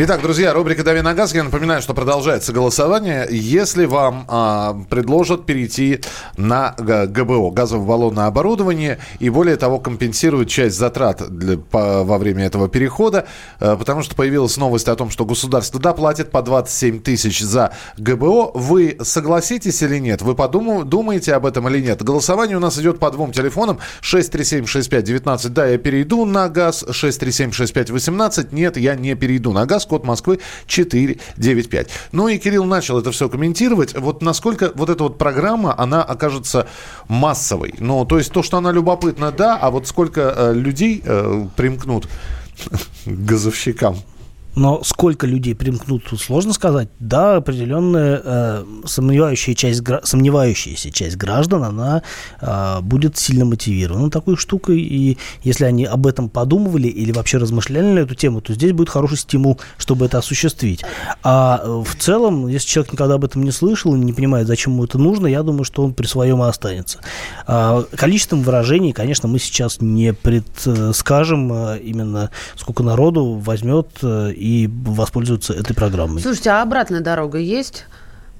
Итак, 0.00 0.22
друзья, 0.22 0.52
рубрика 0.52 0.84
«Дави 0.84 1.00
на 1.00 1.12
газ». 1.12 1.34
Я 1.34 1.42
напоминаю, 1.42 1.82
что 1.82 1.92
продолжается 1.92 2.52
голосование. 2.52 3.26
Если 3.28 3.84
вам 3.84 4.26
а, 4.28 4.76
предложат 4.88 5.44
перейти 5.44 6.02
на 6.36 6.76
ГБО, 6.78 7.50
газово-баллонное 7.50 8.26
оборудование, 8.26 9.00
и 9.18 9.28
более 9.28 9.56
того, 9.56 9.80
компенсируют 9.80 10.50
часть 10.50 10.76
затрат 10.76 11.28
для, 11.28 11.58
по, 11.58 12.04
во 12.04 12.18
время 12.18 12.46
этого 12.46 12.68
перехода, 12.68 13.26
а, 13.58 13.76
потому 13.76 14.02
что 14.02 14.14
появилась 14.14 14.56
новость 14.56 14.86
о 14.86 14.94
том, 14.94 15.10
что 15.10 15.24
государство 15.24 15.80
доплатит 15.80 16.30
по 16.30 16.42
27 16.42 17.00
тысяч 17.00 17.40
за 17.40 17.72
ГБО. 17.96 18.52
Вы 18.54 18.98
согласитесь 19.02 19.82
или 19.82 19.98
нет? 19.98 20.22
Вы 20.22 20.36
подумаете 20.36 20.84
думаете 20.84 21.34
об 21.34 21.44
этом 21.44 21.68
или 21.68 21.80
нет? 21.80 22.04
Голосование 22.04 22.56
у 22.56 22.60
нас 22.60 22.78
идет 22.78 23.00
по 23.00 23.10
двум 23.10 23.32
телефонам. 23.32 23.80
6376519. 24.02 25.48
Да, 25.48 25.66
я 25.66 25.76
перейду 25.76 26.24
на 26.24 26.48
газ. 26.48 26.84
6376518. 26.88 28.50
Нет, 28.52 28.76
я 28.76 28.94
не 28.94 29.16
перейду 29.16 29.50
на 29.50 29.66
газ 29.66 29.87
код 29.88 30.04
Москвы 30.04 30.38
495. 30.66 31.88
Ну 32.12 32.28
и 32.28 32.38
Кирилл 32.38 32.64
начал 32.64 32.98
это 32.98 33.10
все 33.10 33.28
комментировать. 33.28 33.98
Вот 33.98 34.22
насколько 34.22 34.72
вот 34.74 34.90
эта 34.90 35.02
вот 35.02 35.18
программа, 35.18 35.74
она 35.78 36.02
окажется 36.02 36.68
массовой. 37.08 37.74
Ну, 37.78 38.04
то 38.04 38.18
есть 38.18 38.32
то, 38.32 38.42
что 38.42 38.58
она 38.58 38.70
любопытна, 38.72 39.32
да, 39.32 39.56
а 39.56 39.70
вот 39.70 39.86
сколько 39.86 40.32
э, 40.36 40.54
людей 40.54 41.02
э, 41.04 41.46
примкнут 41.56 42.08
к 43.04 43.08
газовщикам 43.08 43.96
Но 44.58 44.82
сколько 44.82 45.24
людей 45.24 45.54
примкнут, 45.54 46.02
тут 46.10 46.20
сложно 46.20 46.52
сказать. 46.52 46.88
Да, 46.98 47.36
определенная 47.36 48.20
э, 48.24 48.64
сомневающая 48.86 49.54
часть, 49.54 49.82
сомневающаяся 50.02 50.90
часть 50.90 51.16
граждан, 51.16 51.62
она 51.62 52.02
э, 52.40 52.80
будет 52.80 53.16
сильно 53.16 53.44
мотивирована 53.44 54.10
такой 54.10 54.36
штукой. 54.36 54.80
И 54.80 55.16
если 55.44 55.64
они 55.64 55.84
об 55.84 56.08
этом 56.08 56.28
подумывали 56.28 56.88
или 56.88 57.12
вообще 57.12 57.38
размышляли 57.38 57.86
на 57.86 57.98
эту 58.00 58.16
тему, 58.16 58.40
то 58.40 58.52
здесь 58.52 58.72
будет 58.72 58.88
хороший 58.88 59.18
стимул, 59.18 59.60
чтобы 59.76 60.06
это 60.06 60.18
осуществить. 60.18 60.82
А 61.22 61.60
э, 61.62 61.84
в 61.86 61.94
целом, 61.94 62.48
если 62.48 62.66
человек 62.66 62.94
никогда 62.94 63.14
об 63.14 63.24
этом 63.24 63.44
не 63.44 63.52
слышал 63.52 63.94
и 63.94 63.98
не 63.98 64.12
понимает, 64.12 64.48
зачем 64.48 64.72
ему 64.72 64.86
это 64.86 64.98
нужно, 64.98 65.28
я 65.28 65.44
думаю, 65.44 65.62
что 65.62 65.84
он 65.84 65.94
при 65.94 66.06
своем 66.06 66.42
и 66.42 66.48
останется. 66.48 66.98
А, 67.46 67.84
количеством 67.94 68.42
выражений, 68.42 68.92
конечно, 68.92 69.28
мы 69.28 69.38
сейчас 69.38 69.80
не 69.80 70.12
предскажем 70.12 71.52
а, 71.52 71.76
именно, 71.76 72.30
сколько 72.56 72.82
народу 72.82 73.34
возьмет 73.34 73.90
э, 74.02 74.32
и 74.32 74.47
и 74.48 74.70
воспользуются 74.84 75.52
этой 75.52 75.74
программой. 75.74 76.22
Слушайте, 76.22 76.50
а 76.50 76.62
обратная 76.62 77.00
дорога 77.00 77.38
есть? 77.38 77.84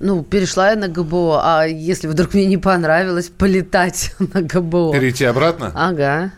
Ну, 0.00 0.22
перешла 0.22 0.70
я 0.70 0.76
на 0.76 0.88
ГБО, 0.88 1.40
а 1.44 1.64
если 1.66 2.06
вдруг 2.06 2.32
мне 2.34 2.46
не 2.46 2.56
понравилось 2.56 3.28
полетать 3.28 4.14
на 4.18 4.40
ГБО? 4.42 4.92
Перейти 4.92 5.24
обратно? 5.24 5.72
Ага. 5.74 6.32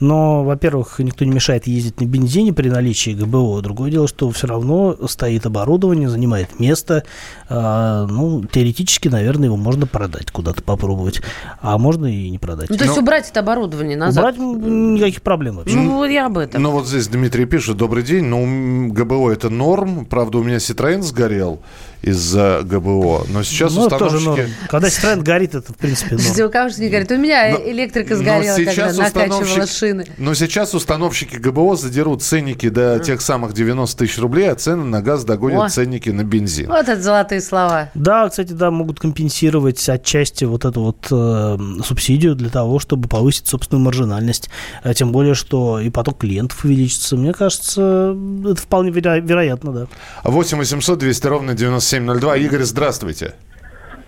Но, 0.00 0.44
во-первых, 0.44 0.98
никто 0.98 1.24
не 1.24 1.30
мешает 1.30 1.66
ездить 1.66 2.00
на 2.00 2.04
бензине 2.04 2.52
при 2.52 2.68
наличии 2.68 3.10
ГБО. 3.10 3.62
Другое 3.62 3.90
дело, 3.90 4.08
что 4.08 4.30
все 4.30 4.46
равно 4.46 4.96
стоит 5.08 5.46
оборудование, 5.46 6.08
занимает 6.08 6.60
место. 6.60 7.04
А, 7.48 8.06
ну, 8.06 8.44
теоретически, 8.44 9.08
наверное, 9.08 9.46
его 9.46 9.56
можно 9.56 9.86
продать 9.86 10.30
куда-то 10.30 10.62
попробовать. 10.62 11.22
А 11.60 11.78
можно 11.78 12.06
и 12.06 12.30
не 12.30 12.38
продать. 12.38 12.68
Ну, 12.70 12.76
то 12.76 12.84
есть 12.84 12.96
Но... 12.96 13.02
убрать 13.02 13.30
это 13.30 13.40
оборудование 13.40 13.96
назад? 13.96 14.36
Убрать 14.36 14.38
никаких 14.38 15.22
проблем 15.22 15.56
вообще. 15.56 15.76
Ну, 15.76 15.96
вот 15.96 16.06
я 16.06 16.26
об 16.26 16.38
этом. 16.38 16.62
Ну, 16.62 16.70
вот 16.70 16.86
здесь 16.86 17.08
Дмитрий 17.08 17.46
пишет. 17.46 17.76
Добрый 17.76 18.02
день. 18.02 18.24
Ну, 18.24 18.92
ГБО 18.92 19.30
это 19.30 19.50
норм. 19.50 20.04
Правда, 20.04 20.38
у 20.38 20.42
меня 20.42 20.56
Citroёn 20.56 21.02
сгорел 21.02 21.60
из-за 22.02 22.60
ГБО. 22.62 23.26
Но 23.28 23.42
сейчас 23.42 23.74
ну, 23.74 23.82
установщики... 23.82 24.24
Тоже 24.24 24.48
Когда 24.68 24.88
Citroёn 24.88 25.22
горит, 25.22 25.54
это, 25.54 25.72
в 25.72 25.76
принципе, 25.76 26.16
норм. 26.16 26.48
У 26.48 26.50
кого 26.50 26.70
не 26.78 26.88
горит. 26.88 27.10
У 27.10 27.16
меня 27.16 27.50
но, 27.52 27.70
электрика 27.70 28.16
сгорела, 28.16 28.56
когда 28.56 28.92
накачивала 28.92 29.66
шины. 29.66 30.06
Но 30.18 30.34
сейчас 30.34 30.74
установщики 30.74 31.36
ГБО 31.36 31.76
задерут 31.76 32.22
ценники 32.22 32.68
до 32.68 32.98
тех 32.98 33.20
самых 33.20 33.52
90 33.54 33.96
тысяч 33.96 34.18
рублей, 34.18 34.50
а 34.50 34.54
цены 34.54 34.84
на 34.84 35.02
газ 35.02 35.24
догонят 35.24 35.62
О. 35.64 35.68
ценники 35.68 36.10
на 36.10 36.24
бензин. 36.24 36.68
Вот 36.68 36.88
это 36.88 37.00
золотые 37.00 37.40
слова. 37.40 37.90
Да, 37.94 38.28
кстати, 38.28 38.52
да, 38.52 38.70
могут 38.70 39.00
компенсировать 39.00 39.88
отчасти 39.88 40.44
вот 40.44 40.64
эту 40.64 40.82
вот 40.82 41.06
э, 41.10 41.58
субсидию 41.84 42.34
для 42.34 42.50
того, 42.50 42.78
чтобы 42.78 43.08
повысить 43.08 43.46
собственную 43.46 43.84
маржинальность. 43.84 44.50
А 44.82 44.94
тем 44.94 45.12
более, 45.12 45.34
что 45.34 45.80
и 45.80 45.90
поток 45.90 46.18
клиентов 46.18 46.64
увеличится. 46.64 47.16
Мне 47.16 47.32
кажется, 47.32 48.16
это 48.44 48.60
вполне 48.60 48.90
веро- 48.90 49.20
вероятно, 49.20 49.72
да. 49.72 49.86
8 50.24 50.58
800 50.58 50.98
200 50.98 51.26
ровно 51.26 51.54
9702. 51.86 52.36
Игорь, 52.38 52.62
здравствуйте. 52.62 53.34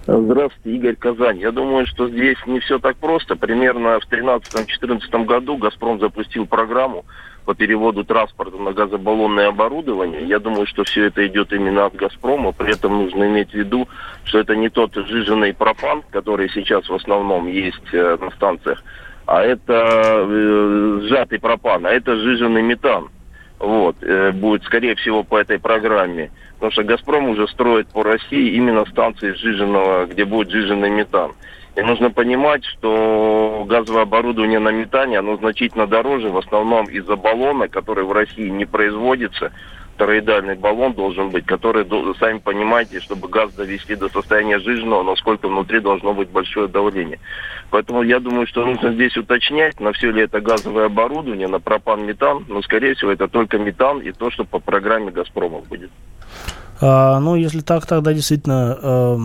Здравствуйте, 0.07 0.77
Игорь 0.77 0.97
Казань. 0.97 1.39
Я 1.39 1.53
думаю, 1.53 1.87
что 1.87 2.09
здесь 2.09 2.39
не 2.47 2.61
все 2.61 2.79
так 2.79 2.97
просто. 2.97 3.37
Примерно 3.37 4.01
в 4.01 4.11
2013-2014 4.11 5.25
году 5.25 5.57
«Газпром» 5.59 6.01
запустил 6.01 6.47
программу 6.47 7.05
по 7.45 7.55
переводу 7.55 8.05
транспорта 8.05 8.57
на 8.57 8.73
газобаллонное 8.73 9.49
оборудование. 9.49 10.27
Я 10.27 10.39
думаю, 10.39 10.67
что 10.67 10.85
все 10.85 11.05
это 11.05 11.27
идет 11.27 11.53
именно 11.53 11.87
от 11.87 11.95
«Газпрома». 11.95 12.53
При 12.53 12.73
этом 12.73 12.99
нужно 13.05 13.25
иметь 13.25 13.51
в 13.51 13.55
виду, 13.55 13.89
что 14.25 14.39
это 14.39 14.57
не 14.57 14.71
тот 14.71 14.95
жиженый 14.95 15.55
пропан, 15.55 16.03
который 16.11 16.51
сейчас 16.51 16.89
в 16.89 16.95
основном 16.95 17.47
есть 17.47 17.93
э, 17.93 18.17
на 18.21 18.31
станциях, 18.33 18.83
а 19.27 19.43
это 19.43 20.25
э, 20.27 21.01
сжатый 21.05 21.39
пропан, 21.39 21.87
а 21.87 21.91
это 21.91 22.17
жиженый 22.17 22.63
метан. 22.63 23.09
Вот, 23.59 23.97
э, 24.03 24.33
будет, 24.33 24.65
скорее 24.65 24.95
всего, 24.95 25.23
по 25.23 25.37
этой 25.37 25.59
программе. 25.59 26.31
Потому 26.59 26.73
что 26.73 26.83
«Газпром» 26.83 27.29
уже 27.29 27.47
строит 27.49 27.89
по 27.89 28.03
России 28.03 28.55
именно 28.55 28.85
станции 28.87 29.33
сжиженного, 29.33 30.07
где 30.07 30.25
будет 30.25 30.51
сжиженный 30.51 30.91
метан. 30.91 31.33
И 31.77 31.83
нужно 31.83 32.11
понимать, 32.11 32.65
что 32.65 33.65
газовое 33.69 34.03
оборудование 34.03 34.59
на 34.59 34.71
метане, 34.71 35.21
оно 35.21 35.37
значительно 35.37 35.87
дороже, 35.87 36.31
в 36.31 36.37
основном 36.37 36.87
из-за 36.87 37.15
баллона, 37.15 37.69
который 37.69 38.03
в 38.03 38.11
России 38.11 38.49
не 38.49 38.65
производится. 38.65 39.53
Тороидальный 39.97 40.57
баллон 40.57 40.95
должен 40.95 41.31
быть, 41.31 41.47
который, 41.47 41.87
сами 42.19 42.39
понимаете, 42.39 43.01
чтобы 43.01 43.29
газ 43.29 43.53
довести 43.55 43.95
до 43.95 44.09
состояния 44.09 44.59
жиженного, 44.59 45.05
насколько 45.05 45.49
внутри 45.49 45.79
должно 45.79 46.15
быть 46.15 46.31
большое 46.31 46.67
давление. 46.67 47.21
Поэтому 47.71 48.03
я 48.03 48.19
думаю, 48.19 48.49
что 48.49 48.65
нужно 48.65 48.93
здесь 48.93 49.17
уточнять, 49.17 49.79
на 49.79 49.93
все 49.93 50.11
ли 50.11 50.23
это 50.23 50.41
газовое 50.41 50.87
оборудование, 50.87 51.47
на 51.47 51.61
пропан-метан, 51.61 52.47
но, 52.49 52.63
скорее 52.63 52.95
всего, 52.95 53.13
это 53.13 53.29
только 53.29 53.59
метан 53.59 54.01
и 54.01 54.11
то, 54.11 54.31
что 54.33 54.45
по 54.45 54.59
программе 54.59 55.13
«Газпрома» 55.13 55.61
будет. 55.61 55.91
А, 56.81 57.19
ну, 57.21 57.37
если 57.37 57.61
так, 57.61 57.87
тогда 57.87 58.13
действительно 58.13 58.79
э, 58.81 59.19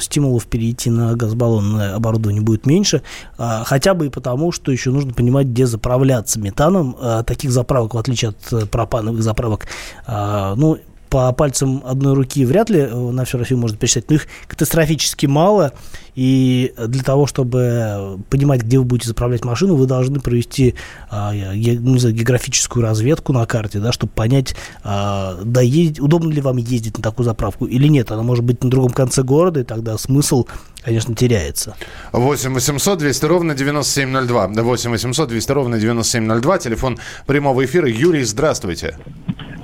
стимулов 0.00 0.46
перейти 0.46 0.90
на 0.90 1.14
газобаллонное 1.14 1.94
оборудование 1.94 2.42
будет 2.42 2.66
меньше. 2.66 3.02
А, 3.38 3.64
хотя 3.64 3.94
бы 3.94 4.06
и 4.06 4.10
потому, 4.10 4.52
что 4.52 4.72
еще 4.72 4.90
нужно 4.90 5.12
понимать, 5.12 5.46
где 5.46 5.66
заправляться 5.66 6.40
метаном. 6.40 6.96
А, 7.00 7.22
таких 7.22 7.50
заправок, 7.50 7.94
в 7.94 7.98
отличие 7.98 8.30
от 8.30 8.52
э, 8.52 8.66
пропановых 8.66 9.22
заправок, 9.22 9.66
а, 10.06 10.54
ну, 10.56 10.78
по 11.14 11.30
пальцам 11.30 11.80
одной 11.86 12.14
руки 12.14 12.44
вряд 12.44 12.70
ли 12.70 12.80
э, 12.80 12.92
на 12.92 13.24
всю 13.24 13.38
Россию 13.38 13.60
можно 13.60 13.78
пересчитать, 13.78 14.10
но 14.10 14.16
их 14.16 14.26
катастрофически 14.48 15.26
мало. 15.26 15.72
И 16.16 16.74
для 16.76 17.04
того, 17.04 17.28
чтобы 17.28 18.18
понимать, 18.30 18.62
где 18.62 18.78
вы 18.78 18.84
будете 18.84 19.06
заправлять 19.06 19.44
машину, 19.44 19.76
вы 19.76 19.86
должны 19.86 20.18
провести 20.18 20.74
не 21.12 21.98
знаю, 21.98 22.14
географическую 22.16 22.82
разведку 22.82 23.32
на 23.32 23.46
карте, 23.46 23.78
да, 23.78 23.92
чтобы 23.92 24.12
понять, 24.12 24.56
а, 24.82 25.38
доедет, 25.44 26.00
удобно 26.00 26.32
ли 26.32 26.40
вам 26.40 26.56
ездить 26.56 26.96
на 26.98 27.02
такую 27.04 27.24
заправку 27.24 27.66
или 27.66 27.86
нет. 27.86 28.10
Она 28.10 28.22
может 28.22 28.44
быть 28.44 28.64
на 28.64 28.70
другом 28.70 28.90
конце 28.90 29.22
города, 29.22 29.60
и 29.60 29.64
тогда 29.64 29.96
смысл, 29.98 30.46
конечно, 30.82 31.14
теряется. 31.14 31.76
8 32.12 32.54
800 32.54 32.98
200 32.98 33.24
ровно 33.26 33.54
9702. 33.54 34.48
8 34.48 34.90
800 34.90 35.28
200 35.28 35.52
ровно 35.52 35.78
9702. 35.78 36.58
Телефон 36.58 36.98
прямого 37.26 37.64
эфира. 37.64 37.88
Юрий, 37.88 38.24
здравствуйте. 38.24 38.96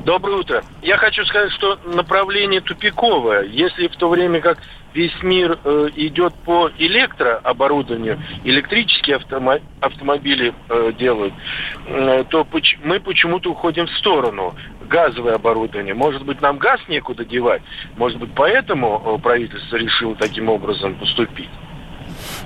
Доброе 0.04 0.38
утро. 0.38 0.64
Я 0.80 0.96
хочу 0.96 1.24
сказать, 1.26 1.52
что 1.52 1.78
направление 1.84 2.62
тупиковое. 2.62 3.42
Если 3.42 3.86
в 3.86 3.96
то 3.96 4.08
время 4.08 4.40
как 4.40 4.58
весь 4.94 5.14
мир 5.22 5.58
э, 5.62 5.88
идет 5.94 6.34
по 6.46 6.70
электрооборудованию, 6.78 8.18
электрические 8.44 9.18
автомо- 9.18 9.60
автомобили 9.80 10.54
э, 10.70 10.92
делают, 10.98 11.34
э, 11.86 12.24
то 12.30 12.44
поч- 12.44 12.78
мы 12.82 12.98
почему-то 12.98 13.50
уходим 13.50 13.86
в 13.86 13.90
сторону 13.98 14.54
газовое 14.88 15.34
оборудование. 15.34 15.92
Может 15.92 16.24
быть, 16.24 16.40
нам 16.40 16.56
газ 16.56 16.80
некуда 16.88 17.26
девать. 17.26 17.62
Может 17.98 18.18
быть, 18.18 18.30
поэтому 18.34 19.02
э, 19.18 19.22
правительство 19.22 19.76
решило 19.76 20.14
таким 20.16 20.48
образом 20.48 20.94
поступить. 20.94 21.50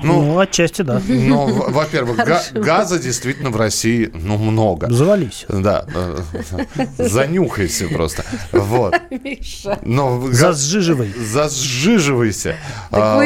Ну, 0.02 0.22
ну 0.22 0.38
отчасти, 0.38 0.82
да. 0.82 1.00
Ну, 1.06 1.46
во-первых, 1.70 2.16
га- 2.16 2.42
газа 2.54 2.98
действительно 2.98 3.50
в 3.50 3.56
России, 3.56 4.10
ну, 4.14 4.36
много. 4.38 4.90
Завались. 4.92 5.46
Да. 5.48 5.86
Занюхайся 6.98 7.88
просто. 7.88 8.24
Вот. 8.52 8.94
Но, 9.82 10.28
Зажиживай. 10.30 11.12
Зажиживайся. 11.16 12.56
А, 12.90 13.20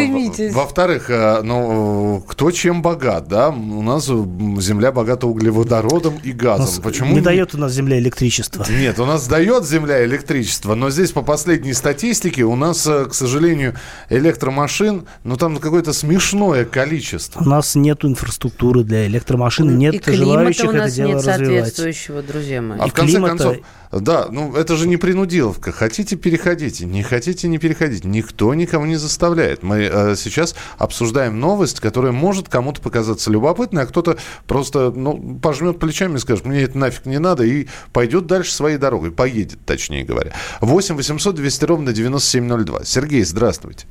во-вторых, 0.52 1.10
э, 1.10 1.42
ну, 1.42 2.24
кто 2.26 2.50
чем 2.50 2.82
богат, 2.82 3.28
да? 3.28 3.50
У 3.50 3.82
нас 3.82 4.06
земля 4.06 4.92
богата 4.92 5.26
углеводородом 5.26 6.18
и 6.22 6.32
газом. 6.32 6.82
Почему? 6.82 7.14
Не 7.14 7.20
дает 7.20 7.54
у 7.54 7.58
нас 7.58 7.72
земля 7.72 7.98
электричество. 7.98 8.64
Нет, 8.68 8.98
у 8.98 9.04
нас 9.04 9.26
дает 9.26 9.66
земля 9.66 10.04
электричество, 10.04 10.74
но 10.74 10.90
здесь 10.90 11.12
по 11.12 11.22
последней 11.22 11.72
статистике 11.72 12.44
у 12.44 12.56
нас, 12.56 12.86
э, 12.86 13.06
к 13.06 13.14
сожалению, 13.14 13.74
электромашин, 14.10 15.06
ну, 15.24 15.36
там 15.36 15.58
какое-то 15.58 15.92
смешное 15.92 16.57
количество. 16.64 17.40
У 17.40 17.44
нас 17.44 17.74
нет 17.74 18.04
инфраструктуры 18.04 18.84
для 18.84 19.06
электромашин, 19.06 19.78
нет 19.78 20.08
и 20.08 20.12
желающих 20.12 20.68
у 20.68 20.72
нас 20.72 20.92
это 20.92 20.96
дело 20.96 21.08
нет 21.08 21.16
развивать. 21.16 21.38
соответствующего, 21.38 22.22
друзья 22.22 22.62
мои. 22.62 22.78
А 22.80 22.86
и 22.86 22.90
в 22.90 22.92
конце 22.92 23.12
климата... 23.12 23.28
концов, 23.36 23.56
да, 23.90 24.26
ну 24.30 24.54
это 24.54 24.76
же 24.76 24.86
не 24.86 24.96
принудиловка. 24.96 25.72
Хотите, 25.72 26.16
переходите. 26.16 26.84
Не 26.84 27.02
хотите, 27.02 27.48
не 27.48 27.58
переходите. 27.58 28.06
Никто 28.06 28.52
никого 28.54 28.86
не 28.86 28.96
заставляет. 28.96 29.62
Мы 29.62 29.88
э, 29.90 30.14
сейчас 30.16 30.54
обсуждаем 30.76 31.40
новость, 31.40 31.80
которая 31.80 32.12
может 32.12 32.48
кому-то 32.48 32.82
показаться 32.82 33.30
любопытной, 33.30 33.84
а 33.84 33.86
кто-то 33.86 34.18
просто 34.46 34.92
ну, 34.94 35.38
пожмет 35.42 35.78
плечами 35.78 36.16
и 36.16 36.18
скажет, 36.18 36.44
мне 36.44 36.62
это 36.62 36.76
нафиг 36.76 37.06
не 37.06 37.18
надо, 37.18 37.44
и 37.44 37.66
пойдет 37.92 38.26
дальше 38.26 38.52
своей 38.52 38.76
дорогой. 38.76 39.10
Поедет, 39.10 39.58
точнее 39.64 40.04
говоря. 40.04 40.32
8 40.60 40.94
800 40.96 41.34
200 41.34 41.64
ровно 41.64 41.92
9702. 41.92 42.84
Сергей, 42.84 43.24
здравствуйте. 43.24 43.86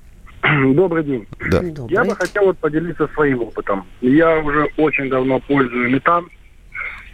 Добрый 0.76 1.04
день. 1.04 1.28
Да. 1.52 1.62
Добрый. 1.62 1.94
Я 1.94 2.04
бы 2.04 2.16
хотел 2.16 2.46
вот 2.46 2.58
поделиться 2.58 3.08
своим 3.14 3.44
опытом. 3.44 3.86
Я 4.02 4.40
уже 4.40 4.70
очень 4.78 5.10
давно 5.10 5.40
пользую 5.40 5.90
метан. 5.90 6.28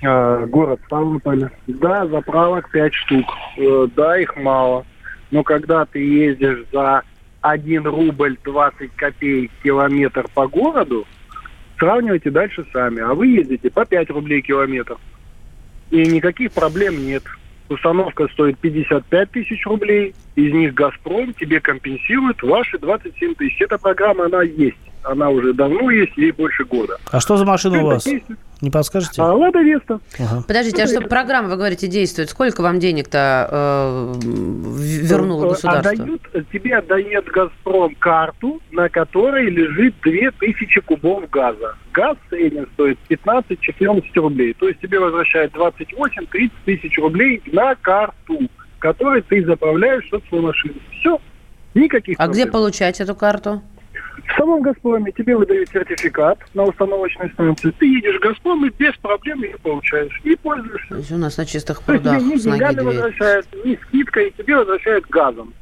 Э, 0.01 0.45
город 0.47 0.79
Ставрополь. 0.85 1.49
Да, 1.67 2.07
заправок 2.07 2.69
5 2.71 2.93
штук. 2.93 3.25
Э, 3.57 3.87
да, 3.95 4.17
их 4.17 4.35
мало. 4.35 4.85
Но 5.31 5.43
когда 5.43 5.85
ты 5.85 5.99
ездишь 5.99 6.65
за 6.71 7.03
1 7.41 7.85
рубль 7.85 8.37
20 8.43 8.91
копеек 8.95 9.51
километр 9.63 10.27
по 10.33 10.47
городу, 10.47 11.05
сравнивайте 11.77 12.29
дальше 12.29 12.65
сами. 12.71 13.01
А 13.01 13.13
вы 13.13 13.27
ездите 13.27 13.69
по 13.69 13.85
5 13.85 14.09
рублей 14.11 14.41
километр. 14.41 14.97
И 15.91 16.05
никаких 16.05 16.51
проблем 16.51 17.05
нет. 17.05 17.23
Установка 17.69 18.27
стоит 18.29 18.59
55 18.59 19.31
тысяч 19.31 19.65
рублей, 19.65 20.13
из 20.35 20.53
них 20.53 20.73
«Газпром» 20.73 21.33
тебе 21.33 21.59
компенсирует 21.59 22.41
ваши 22.43 22.77
27 22.77 23.35
тысяч. 23.35 23.61
Эта 23.61 23.77
программа, 23.77 24.25
она 24.25 24.43
есть. 24.43 24.77
Она 25.03 25.29
уже 25.29 25.53
давно 25.53 25.89
есть, 25.91 26.15
ей 26.17 26.31
больше 26.31 26.63
года. 26.65 26.97
А 27.11 27.19
что 27.19 27.37
за 27.37 27.45
машина 27.45 27.75
Это 27.75 27.83
у 27.83 27.87
вас? 27.87 28.03
действует. 28.05 28.39
Не 28.61 28.69
подскажете? 28.71 29.21
А, 29.21 29.33
«Лада 29.33 29.59
Веста». 29.59 29.99
Ага. 30.17 30.43
Подождите, 30.47 30.83
а 30.83 30.87
что 30.87 31.01
программа, 31.01 31.49
вы 31.49 31.57
говорите, 31.57 31.87
действует? 31.87 32.29
Сколько 32.29 32.61
вам 32.61 32.79
денег-то 32.79 33.49
э, 33.51 34.13
вернуло 34.23 35.45
Э, 35.45 35.49
государство? 35.49 35.91
Отдают, 35.91 36.21
тебе 36.53 36.77
отдает 36.77 37.25
«Газпром» 37.25 37.95
карту, 37.95 38.61
на 38.71 38.87
которой 38.87 39.49
лежит 39.49 39.95
2000 40.03 40.79
кубов 40.81 41.29
газа. 41.29 41.75
Газ 41.93 42.17
в 42.25 42.29
среднем 42.29 42.67
стоит 42.73 42.97
15-14 43.09 44.03
рублей. 44.15 44.53
То 44.57 44.67
есть 44.69 44.79
тебе 44.79 44.99
возвращают 44.99 45.53
28-30 45.53 46.51
тысяч 46.65 46.97
рублей 46.99 47.41
на 47.51 47.75
карту, 47.75 48.39
которой 48.79 49.21
ты 49.23 49.43
заправляешь 49.45 50.07
собственную 50.09 50.47
машину. 50.47 50.75
Все. 50.99 51.19
Никаких 51.73 52.17
А 52.19 52.27
где 52.27 52.43
проблем. 52.43 52.51
получать 52.53 53.01
эту 53.01 53.15
карту? 53.15 53.61
В 54.27 54.37
самом 54.37 54.61
«Газпроме» 54.61 55.11
тебе 55.11 55.35
выдают 55.35 55.69
сертификат 55.69 56.39
на 56.53 56.63
установочной 56.63 57.29
станции. 57.31 57.71
Ты 57.77 57.85
едешь 57.85 58.15
в 58.15 58.19
«Газпром» 58.21 58.65
и 58.65 58.69
без 58.69 58.95
проблем 58.97 59.43
ее 59.43 59.57
получаешь. 59.61 60.19
И 60.23 60.35
пользуешься. 60.35 60.89
То 60.89 60.97
есть 60.97 61.11
у 61.11 61.17
нас 61.17 61.37
на 61.37 61.45
чистых 61.45 61.81
То 61.81 61.93
есть 61.93 62.03
прудах 62.03 62.21
с 62.21 62.45
ноги 62.45 62.79
возвращают, 62.79 63.47
ни 63.65 63.77
скидкой, 63.87 64.33
тебе 64.37 64.55
возвращают 64.55 65.05
газом. 65.07 65.53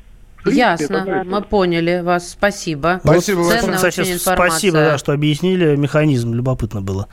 Ясно, 0.46 1.24
мы 1.26 1.42
поняли 1.42 2.02
вас, 2.02 2.32
спасибо. 2.32 3.00
Спасибо 3.04 3.44
Ценная 3.44 3.80
очень 3.80 4.14
информация. 4.14 4.20
спасибо, 4.20 4.78
да, 4.78 4.98
что 4.98 5.14
объяснили 5.14 5.76
механизм. 5.76 6.34
Любопытно 6.34 6.82
было. 6.82 7.08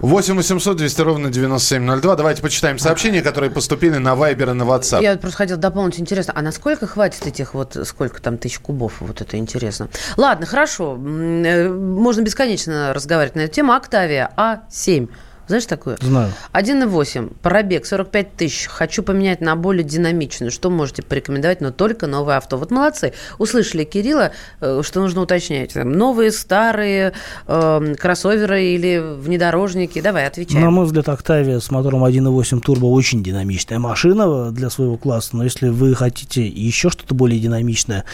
8 0.00 0.34
800 0.34 0.76
200 0.76 1.00
ровно 1.02 1.30
9702. 1.30 2.16
Давайте 2.16 2.42
почитаем 2.42 2.78
сообщения, 2.78 3.22
которые 3.22 3.50
поступили 3.50 3.98
на 3.98 4.14
Viber 4.14 4.50
и 4.50 4.54
на 4.54 4.62
WhatsApp. 4.64 5.02
Я 5.02 5.16
просто 5.16 5.38
хотела 5.38 5.58
дополнить, 5.58 6.00
интересно, 6.00 6.32
а 6.36 6.42
насколько 6.42 6.86
хватит 6.86 7.26
этих 7.26 7.54
вот, 7.54 7.76
сколько 7.84 8.20
там 8.20 8.38
тысяч 8.38 8.58
кубов, 8.58 8.94
вот 9.00 9.20
это 9.20 9.36
интересно. 9.36 9.88
Ладно, 10.16 10.46
хорошо, 10.46 10.96
э, 10.96 11.68
можно 11.68 12.22
бесконечно 12.22 12.92
разговаривать 12.94 13.36
на 13.36 13.40
эту 13.40 13.54
тему. 13.54 13.72
Октавия 13.72 14.30
А7, 14.36 15.08
знаешь 15.50 15.66
такое? 15.66 15.98
Знаю. 16.00 16.32
1,8, 16.52 17.32
пробег 17.42 17.84
45 17.84 18.34
тысяч, 18.36 18.66
хочу 18.66 19.02
поменять 19.02 19.40
на 19.40 19.56
более 19.56 19.84
динамичную. 19.84 20.50
Что 20.50 20.70
можете 20.70 21.02
порекомендовать, 21.02 21.60
но 21.60 21.72
только 21.72 22.06
новое 22.06 22.36
авто? 22.36 22.56
Вот 22.56 22.70
молодцы, 22.70 23.12
услышали 23.38 23.84
Кирилла, 23.84 24.30
э, 24.60 24.82
что 24.84 25.00
нужно 25.00 25.22
уточнять. 25.22 25.74
Там, 25.74 25.92
новые, 25.92 26.30
старые, 26.30 27.12
э, 27.46 27.94
кроссоверы 27.98 28.64
или 28.64 28.98
внедорожники? 28.98 30.00
Давай, 30.00 30.26
отвечай. 30.26 30.60
На 30.60 30.70
мой 30.70 30.86
взгляд, 30.86 31.08
Octavia 31.08 31.60
с 31.60 31.70
мотором 31.70 32.04
1.8 32.04 32.60
турбо 32.60 32.86
очень 32.86 33.22
динамичная 33.22 33.78
машина 33.78 34.52
для 34.52 34.70
своего 34.70 34.96
класса. 34.96 35.36
Но 35.36 35.44
если 35.44 35.68
вы 35.68 35.94
хотите 35.94 36.46
еще 36.46 36.90
что-то 36.90 37.14
более 37.14 37.40
динамичное, 37.40 38.04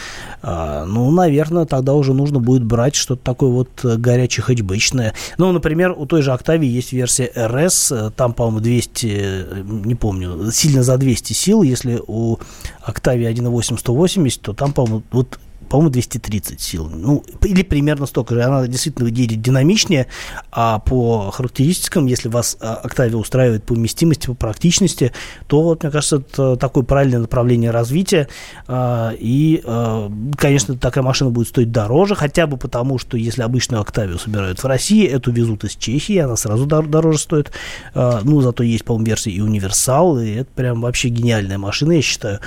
а, 0.41 0.85
ну, 0.85 1.11
наверное, 1.11 1.65
тогда 1.65 1.93
уже 1.93 2.13
нужно 2.13 2.39
будет 2.39 2.63
брать 2.63 2.95
что-то 2.95 3.23
такое 3.23 3.51
вот 3.51 3.69
э, 3.83 3.97
горячее 3.97 4.43
хэтчбэчное. 4.43 5.13
Ну, 5.37 5.51
например, 5.51 5.93
у 5.95 6.07
той 6.07 6.23
же 6.23 6.31
Octavia 6.31 6.65
есть 6.65 6.93
версия 6.93 7.26
RS, 7.35 7.91
э, 7.91 8.11
там, 8.11 8.33
по-моему, 8.33 8.59
200, 8.59 9.07
э, 9.07 9.63
не 9.65 9.95
помню, 9.95 10.51
сильно 10.51 10.83
за 10.83 10.97
200 10.97 11.33
сил. 11.33 11.63
Если 11.63 12.01
у 12.07 12.37
Octavia 12.87 13.29
1.8 13.29 13.77
180, 13.77 14.41
то 14.41 14.53
там, 14.53 14.73
по-моему, 14.73 15.03
вот 15.11 15.39
по-моему, 15.69 15.91
230 15.91 16.59
сил. 16.59 16.89
Ну, 16.89 17.23
или 17.43 17.63
примерно 17.63 18.05
столько 18.05 18.35
же. 18.35 18.43
Она 18.43 18.67
действительно 18.67 19.07
едет 19.07 19.41
динамичнее, 19.41 20.07
а 20.51 20.79
по 20.79 21.31
характеристикам, 21.31 22.05
если 22.05 22.29
вас 22.29 22.57
а, 22.59 22.81
Octavia 22.85 23.15
устраивает 23.15 23.63
по 23.63 23.73
вместимости, 23.73 24.27
по 24.27 24.33
практичности, 24.33 25.11
то, 25.47 25.61
вот, 25.61 25.83
мне 25.83 25.91
кажется, 25.91 26.17
это 26.17 26.55
такое 26.55 26.83
правильное 26.83 27.19
направление 27.19 27.71
развития. 27.71 28.27
А, 28.67 29.11
И, 29.17 29.61
а, 29.65 30.11
конечно, 30.37 30.77
такая 30.77 31.03
машина 31.03 31.29
будет 31.29 31.47
стоить 31.49 31.71
дороже, 31.71 32.15
хотя 32.15 32.47
бы 32.47 32.57
потому, 32.57 32.97
что 32.97 33.17
если 33.17 33.41
обычную 33.41 33.83
Octavia 33.83 34.19
собирают 34.19 34.61
в 34.61 34.65
России, 34.65 35.05
эту 35.05 35.31
везут 35.31 35.63
из 35.63 35.75
Чехии, 35.75 36.17
она 36.17 36.35
сразу 36.35 36.65
дор- 36.65 36.87
дороже 36.87 37.19
стоит. 37.19 37.51
Ну, 37.93 38.41
зато 38.41 38.63
есть, 38.63 38.85
по-моему, 38.85 39.05
версия 39.07 39.31
и 39.31 39.41
универсал, 39.41 40.19
и 40.19 40.29
это 40.31 40.49
прям 40.55 40.81
вообще 40.81 41.09
гениальная 41.09 41.57
машина, 41.57 41.93
я 41.93 42.01
считаю. 42.01 42.39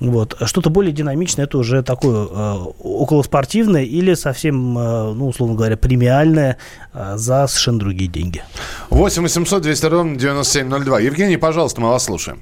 Вот. 0.00 0.36
Что-то 0.44 0.70
более 0.70 0.92
динамичное, 0.92 1.46
это 1.46 1.58
уже 1.58 1.82
такое 1.82 2.26
э, 2.26 2.54
околоспортивное 2.82 3.84
или 3.84 4.14
совсем, 4.14 4.76
э, 4.78 5.12
ну, 5.14 5.28
условно 5.28 5.56
говоря, 5.56 5.76
премиальное 5.76 6.58
э, 6.92 7.16
за 7.16 7.46
совершенно 7.46 7.78
другие 7.78 8.10
деньги. 8.10 8.42
8 8.90 9.22
800 9.22 9.62
200 9.62 9.86
ровно 9.86 10.16
9702. 10.16 11.00
Евгений, 11.00 11.36
пожалуйста, 11.38 11.80
мы 11.80 11.88
вас 11.88 12.04
слушаем. 12.04 12.40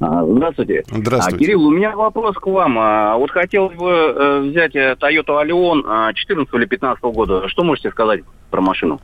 А, 0.00 0.24
Здравствуйте. 0.24 0.82
Здравствуйте. 0.90 1.36
А, 1.36 1.38
Кирилл, 1.38 1.66
у 1.66 1.70
меня 1.70 1.94
вопрос 1.94 2.36
к 2.36 2.46
вам. 2.46 2.78
А, 2.78 3.16
Вот 3.16 3.30
хотелось 3.30 3.76
бы 3.76 3.90
э, 3.90 4.40
взять 4.50 4.74
э, 4.74 4.96
Toyota 5.00 5.42
Allion 5.44 5.82
а, 5.86 6.12
14 6.12 6.52
или 6.54 6.64
15 6.64 7.02
года. 7.04 7.48
Что 7.48 7.64
можете 7.64 7.90
сказать 7.90 8.20
про 8.50 8.60
машину? 8.60 9.00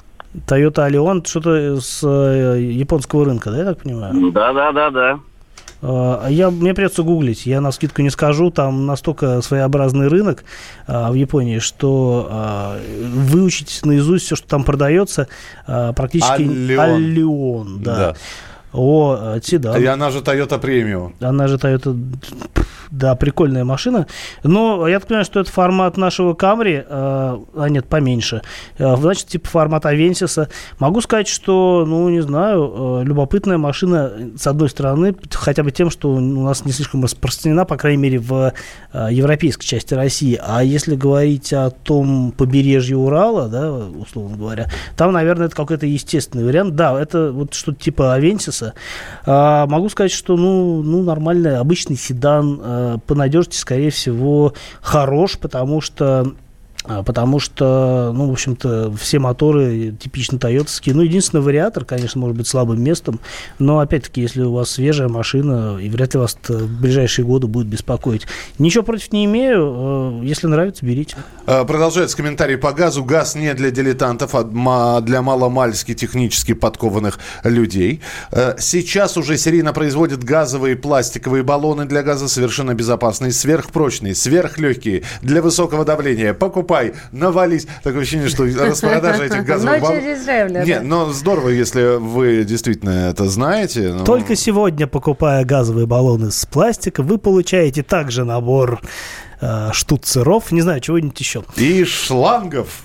Toyota 0.47 0.89
Allion, 0.89 1.27
что-то 1.27 1.81
с 1.81 2.03
э, 2.03 2.61
японского 2.61 3.25
рынка, 3.25 3.51
да, 3.51 3.59
я 3.59 3.65
так 3.65 3.83
понимаю? 3.83 4.33
Да, 4.33 4.53
да, 4.53 4.73
да, 4.73 4.91
да. 4.91 5.21
А 5.83 6.29
Я, 6.29 6.51
мне 6.51 6.75
придется 6.75 7.03
гуглить, 7.03 7.47
я 7.47 7.61
на 7.61 7.73
скидку 7.73 8.03
не 8.03 8.11
скажу, 8.11 8.51
там 8.51 8.87
настолько 8.87 9.41
своеобразный 9.41 10.09
рынок 10.09 10.45
а, 10.87 11.11
в 11.11 11.15
Японии, 11.15 11.59
что 11.59 12.29
а, 12.31 12.79
выучить 13.03 13.81
наизусть 13.85 14.27
все, 14.27 14.37
что 14.37 14.47
там 14.47 14.65
продается, 14.65 15.29
а, 15.67 15.93
практически... 15.93 16.43
Allion. 16.43 16.99
Allion, 16.99 17.83
да. 17.83 17.97
Да. 17.97 18.15
О, 18.73 19.39
седан. 19.43 19.81
И 19.83 19.85
она 19.87 20.11
же 20.11 20.21
Toyota 20.21 20.61
Premium. 20.61 21.13
Она 21.21 21.49
же 21.49 21.57
Toyota, 21.57 21.97
да, 22.91 23.15
прикольная 23.15 23.65
машина. 23.65 24.07
Но 24.43 24.87
я 24.89 24.99
так 24.99 25.09
понимаю, 25.09 25.25
что 25.25 25.41
это 25.41 25.51
формат 25.51 25.97
нашего 25.97 26.35
Camry, 26.35 26.85
э, 26.85 26.85
а 26.89 27.69
нет, 27.69 27.87
поменьше. 27.87 28.43
Э, 28.79 28.97
значит, 28.97 29.27
типа 29.27 29.49
формат 29.49 29.87
Авенсиса. 29.87 30.49
Могу 30.79 31.01
сказать, 31.01 31.29
что, 31.29 31.85
ну, 31.87 32.09
не 32.09 32.21
знаю, 32.21 33.01
э, 33.01 33.05
любопытная 33.05 33.59
машина, 33.59 34.13
с 34.37 34.47
одной 34.47 34.69
стороны, 34.69 35.15
хотя 35.33 35.63
бы 35.63 35.71
тем, 35.71 35.91
что 35.91 36.11
у 36.11 36.21
нас 36.21 36.65
не 36.65 36.73
слишком 36.73 37.03
распространена, 37.05 37.65
по 37.65 37.77
крайней 37.77 38.03
мере, 38.03 38.19
в 38.19 38.53
э, 38.93 39.09
европейской 39.11 39.65
части 39.65 39.95
России. 39.95 40.41
А 40.43 40.63
если 40.65 40.97
говорить 40.97 41.53
о 41.53 41.71
том 41.71 42.33
побережье 42.37 42.97
Урала, 42.97 43.49
да, 43.49 43.73
условно 43.73 44.37
говоря, 44.37 44.69
там, 44.97 45.13
наверное, 45.13 45.47
это 45.47 45.57
какой-то 45.57 45.87
естественный 45.87 46.45
вариант. 46.45 46.75
Да, 46.75 47.01
это 47.01 47.31
вот 47.33 47.55
что-то 47.55 47.81
типа 47.81 48.15
Авенсиса. 48.15 48.75
А, 49.27 49.67
могу 49.67 49.89
сказать, 49.89 50.13
что, 50.13 50.37
ну, 50.37 50.83
ну, 50.83 51.03
нормальный, 51.03 51.57
обычный 51.59 51.97
седан, 51.97 52.61
э, 52.63 52.80
по 53.07 53.15
надежности, 53.15 53.59
скорее 53.59 53.91
всего, 53.91 54.55
хорош, 54.81 55.39
потому 55.39 55.81
что 55.81 56.35
Потому 56.85 57.39
что, 57.41 58.11
ну, 58.15 58.29
в 58.29 58.33
общем-то, 58.33 58.93
все 58.99 59.19
моторы 59.19 59.95
типично 60.01 60.39
тойотовские. 60.39 60.95
Ну, 60.95 61.03
единственный 61.03 61.43
вариатор, 61.43 61.85
конечно, 61.85 62.21
может 62.21 62.37
быть 62.37 62.47
слабым 62.49 62.83
местом. 62.83 63.21
Но, 63.59 63.81
опять-таки, 63.81 64.23
если 64.23 64.43
у 64.43 64.53
вас 64.55 64.71
свежая 64.71 65.09
машина, 65.09 65.79
и 65.81 65.91
вряд 65.91 66.15
ли 66.15 66.21
вас 66.21 66.39
в 66.49 66.81
ближайшие 66.81 67.27
годы 67.27 67.47
будет 67.49 67.67
беспокоить. 67.67 68.27
Ничего 68.59 68.83
против 68.83 69.13
не 69.13 69.27
имею. 69.27 70.21
э, 70.23 70.27
Если 70.27 70.47
нравится, 70.47 70.85
берите. 70.87 71.17
Э, 71.47 71.65
Продолжается 71.67 72.17
комментарий 72.17 72.57
по 72.57 72.73
газу. 72.73 73.05
Газ 73.05 73.35
не 73.35 73.53
для 73.55 73.71
дилетантов, 73.71 74.35
а 74.35 75.01
для 75.03 75.21
маломальски 75.23 75.95
технически 75.95 76.55
подкованных 76.55 77.19
людей. 77.45 78.01
Э, 78.33 78.55
Сейчас 78.59 79.17
уже 79.19 79.37
серийно 79.37 79.73
производят 79.75 80.25
газовые 80.25 80.77
пластиковые 80.77 81.43
баллоны 81.43 81.85
для 81.85 82.03
газа 82.03 82.27
совершенно 82.27 82.75
безопасные, 82.75 83.33
сверхпрочные, 83.33 84.15
сверхлегкие, 84.15 85.03
для 85.21 85.43
высокого 85.43 85.85
давления. 85.85 86.33
Покупай, 86.71 86.93
навались. 87.11 87.67
Такое 87.83 88.03
ощущение, 88.03 88.29
что 88.29 88.45
распродажа 88.45 89.25
этих 89.25 89.45
газовых 89.45 89.81
Но 89.81 89.89
баллонов... 89.89 90.67
Нет, 90.67 90.83
да. 90.83 90.83
но 90.83 91.13
здорово, 91.13 91.49
если 91.49 91.99
вы 91.99 92.45
действительно 92.45 93.11
это 93.11 93.29
знаете. 93.29 93.93
Ну, 93.93 94.05
Только 94.05 94.37
сегодня, 94.37 94.87
покупая 94.87 95.45
газовые 95.45 95.89
баллоны 95.89 96.31
с 96.31 96.47
пластика, 96.47 97.03
вы 97.03 97.19
получаете 97.19 97.83
также 97.83 98.25
набор 98.25 98.81
э, 99.41 99.71
штуцеров, 99.73 100.53
не 100.53 100.61
знаю, 100.61 100.81
чего-нибудь 100.81 101.19
еще. 101.19 101.43
И 101.57 101.83
шлангов. 101.83 102.85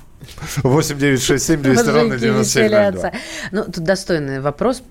8 0.63 0.98
9 0.98 1.21
6 1.21 1.45
7 1.45 1.62
200 1.62 1.86
ровно 1.86 2.04
Мужики 2.06 2.21
9702. 2.21 2.80
веселятся. 2.89 3.12
Ну, 3.52 3.65
тут 3.65 3.84
достойный 3.84 4.41
вопрос. 4.41 4.82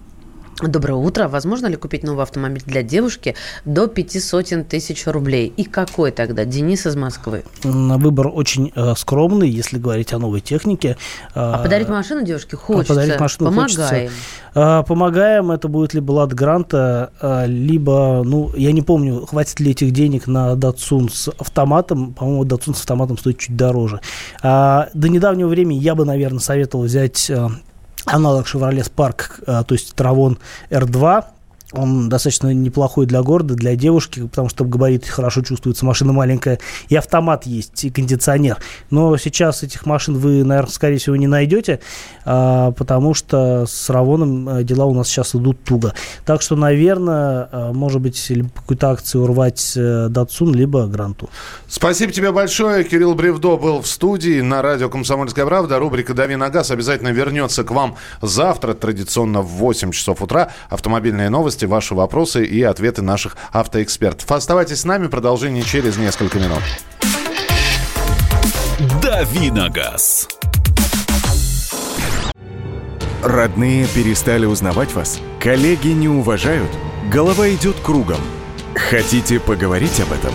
Доброе 0.62 0.94
утро. 0.94 1.26
Возможно 1.28 1.66
ли 1.66 1.74
купить 1.76 2.04
новый 2.04 2.22
автомобиль 2.22 2.62
для 2.64 2.82
девушки 2.82 3.34
до 3.64 3.88
пяти 3.88 4.20
сотен 4.20 4.64
тысяч 4.64 5.04
рублей? 5.06 5.52
И 5.56 5.64
какой 5.64 6.12
тогда? 6.12 6.44
Денис 6.44 6.86
из 6.86 6.94
Москвы. 6.94 7.42
М, 7.64 7.98
Выбор 7.98 8.28
очень 8.28 8.72
э, 8.74 8.94
скромный, 8.96 9.48
если 9.48 9.78
говорить 9.78 10.12
о 10.12 10.18
новой 10.18 10.40
технике. 10.40 10.96
А 11.34 11.58
подарить 11.62 11.88
машину 11.88 12.24
девушке 12.24 12.50
А 12.56 12.56
хочется. 12.56 12.94
подарить 12.94 13.18
машину 13.20 13.50
Помогаем. 13.50 13.68
хочется. 13.68 14.10
А, 14.54 14.82
Помогаем, 14.84 15.50
это 15.50 15.66
будет 15.66 15.92
либо 15.92 16.12
Лад 16.12 16.32
Гранта, 16.32 17.10
а, 17.20 17.46
либо, 17.46 18.22
ну, 18.24 18.52
я 18.56 18.70
не 18.70 18.82
помню, 18.82 19.26
хватит 19.26 19.58
ли 19.58 19.72
этих 19.72 19.90
денег 19.90 20.28
на 20.28 20.54
Датсун 20.54 21.08
с 21.10 21.28
автоматом. 21.36 22.14
По-моему, 22.14 22.44
Датсун 22.44 22.74
с 22.74 22.80
автоматом 22.80 23.18
стоит 23.18 23.38
чуть 23.38 23.56
дороже. 23.56 24.00
А, 24.42 24.88
До 24.94 25.08
недавнего 25.08 25.48
времени 25.48 25.78
я 25.78 25.96
бы, 25.96 26.04
наверное, 26.04 26.38
советовал 26.38 26.84
взять 26.84 27.28
а, 27.30 27.50
аналог 28.06 28.46
Chevrolet 28.46 28.84
Spark, 28.84 29.42
а, 29.46 29.64
то 29.64 29.74
есть 29.74 29.94
Travon 29.96 30.38
R2, 30.70 31.24
он 31.76 32.08
достаточно 32.08 32.52
неплохой 32.52 33.06
для 33.06 33.22
города, 33.22 33.54
для 33.54 33.76
девушки, 33.76 34.26
потому 34.26 34.48
что 34.48 34.64
габарит 34.64 35.06
хорошо 35.06 35.42
чувствуется, 35.42 35.84
машина 35.84 36.12
маленькая, 36.12 36.58
и 36.88 36.96
автомат 36.96 37.46
есть, 37.46 37.84
и 37.84 37.90
кондиционер. 37.90 38.58
Но 38.90 39.16
сейчас 39.16 39.62
этих 39.62 39.86
машин 39.86 40.16
вы, 40.16 40.44
наверное, 40.44 40.70
скорее 40.70 40.98
всего, 40.98 41.16
не 41.16 41.26
найдете, 41.26 41.80
а, 42.24 42.72
потому 42.72 43.14
что 43.14 43.66
с 43.66 43.90
Равоном 43.90 44.48
э, 44.48 44.64
дела 44.64 44.86
у 44.86 44.94
нас 44.94 45.08
сейчас 45.08 45.34
идут 45.34 45.62
туго. 45.64 45.94
Так 46.24 46.42
что, 46.42 46.56
наверное, 46.56 47.48
э, 47.50 47.72
может 47.72 48.00
быть, 48.00 48.32
какую-то 48.54 48.90
акцию 48.90 49.24
урвать 49.24 49.74
э, 49.76 50.08
Датсун, 50.08 50.54
либо 50.54 50.86
Гранту. 50.86 51.28
Спасибо 51.68 52.12
тебе 52.12 52.32
большое. 52.32 52.84
Кирилл 52.84 53.14
Бревдо 53.14 53.56
был 53.56 53.82
в 53.82 53.86
студии 53.86 54.40
на 54.40 54.62
радио 54.62 54.88
«Комсомольская 54.88 55.46
правда». 55.46 55.78
Рубрика 55.78 56.14
«Дави 56.14 56.36
на 56.36 56.50
газ» 56.50 56.70
обязательно 56.70 57.08
вернется 57.08 57.64
к 57.64 57.70
вам 57.70 57.96
завтра, 58.22 58.74
традиционно 58.74 59.42
в 59.42 59.48
8 59.48 59.90
часов 59.92 60.22
утра. 60.22 60.50
Автомобильные 60.68 61.30
новости, 61.30 61.63
ваши 61.66 61.94
вопросы 61.94 62.44
и 62.44 62.62
ответы 62.62 63.02
наших 63.02 63.36
автоэкспертов. 63.52 64.30
Оставайтесь 64.30 64.80
с 64.80 64.84
нами, 64.84 65.06
продолжение 65.06 65.62
через 65.62 65.96
несколько 65.96 66.38
минут. 66.38 66.62
«Дави 69.02 69.50
на 69.50 69.68
газ». 69.68 70.28
Родные 73.22 73.86
перестали 73.86 74.44
узнавать 74.44 74.92
вас? 74.92 75.18
Коллеги 75.40 75.88
не 75.88 76.08
уважают? 76.08 76.70
Голова 77.10 77.48
идет 77.48 77.76
кругом. 77.82 78.20
Хотите 78.74 79.40
поговорить 79.40 79.98
об 80.00 80.12
этом? 80.12 80.32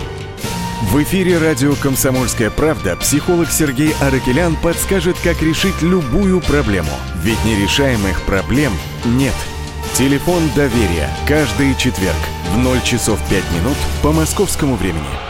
В 0.90 1.00
эфире 1.04 1.38
радио 1.38 1.74
«Комсомольская 1.76 2.50
правда» 2.50 2.96
психолог 2.96 3.48
Сергей 3.50 3.94
Аракелян 4.00 4.56
подскажет, 4.56 5.16
как 5.22 5.40
решить 5.40 5.82
любую 5.82 6.40
проблему. 6.40 6.90
Ведь 7.22 7.44
нерешаемых 7.44 8.22
проблем 8.22 8.72
нет. 9.04 9.34
Телефон 9.94 10.48
доверия. 10.54 11.10
Каждый 11.26 11.74
четверг 11.74 12.16
в 12.54 12.56
0 12.58 12.80
часов 12.82 13.20
5 13.28 13.44
минут 13.52 13.76
по 14.02 14.12
московскому 14.12 14.76
времени. 14.76 15.29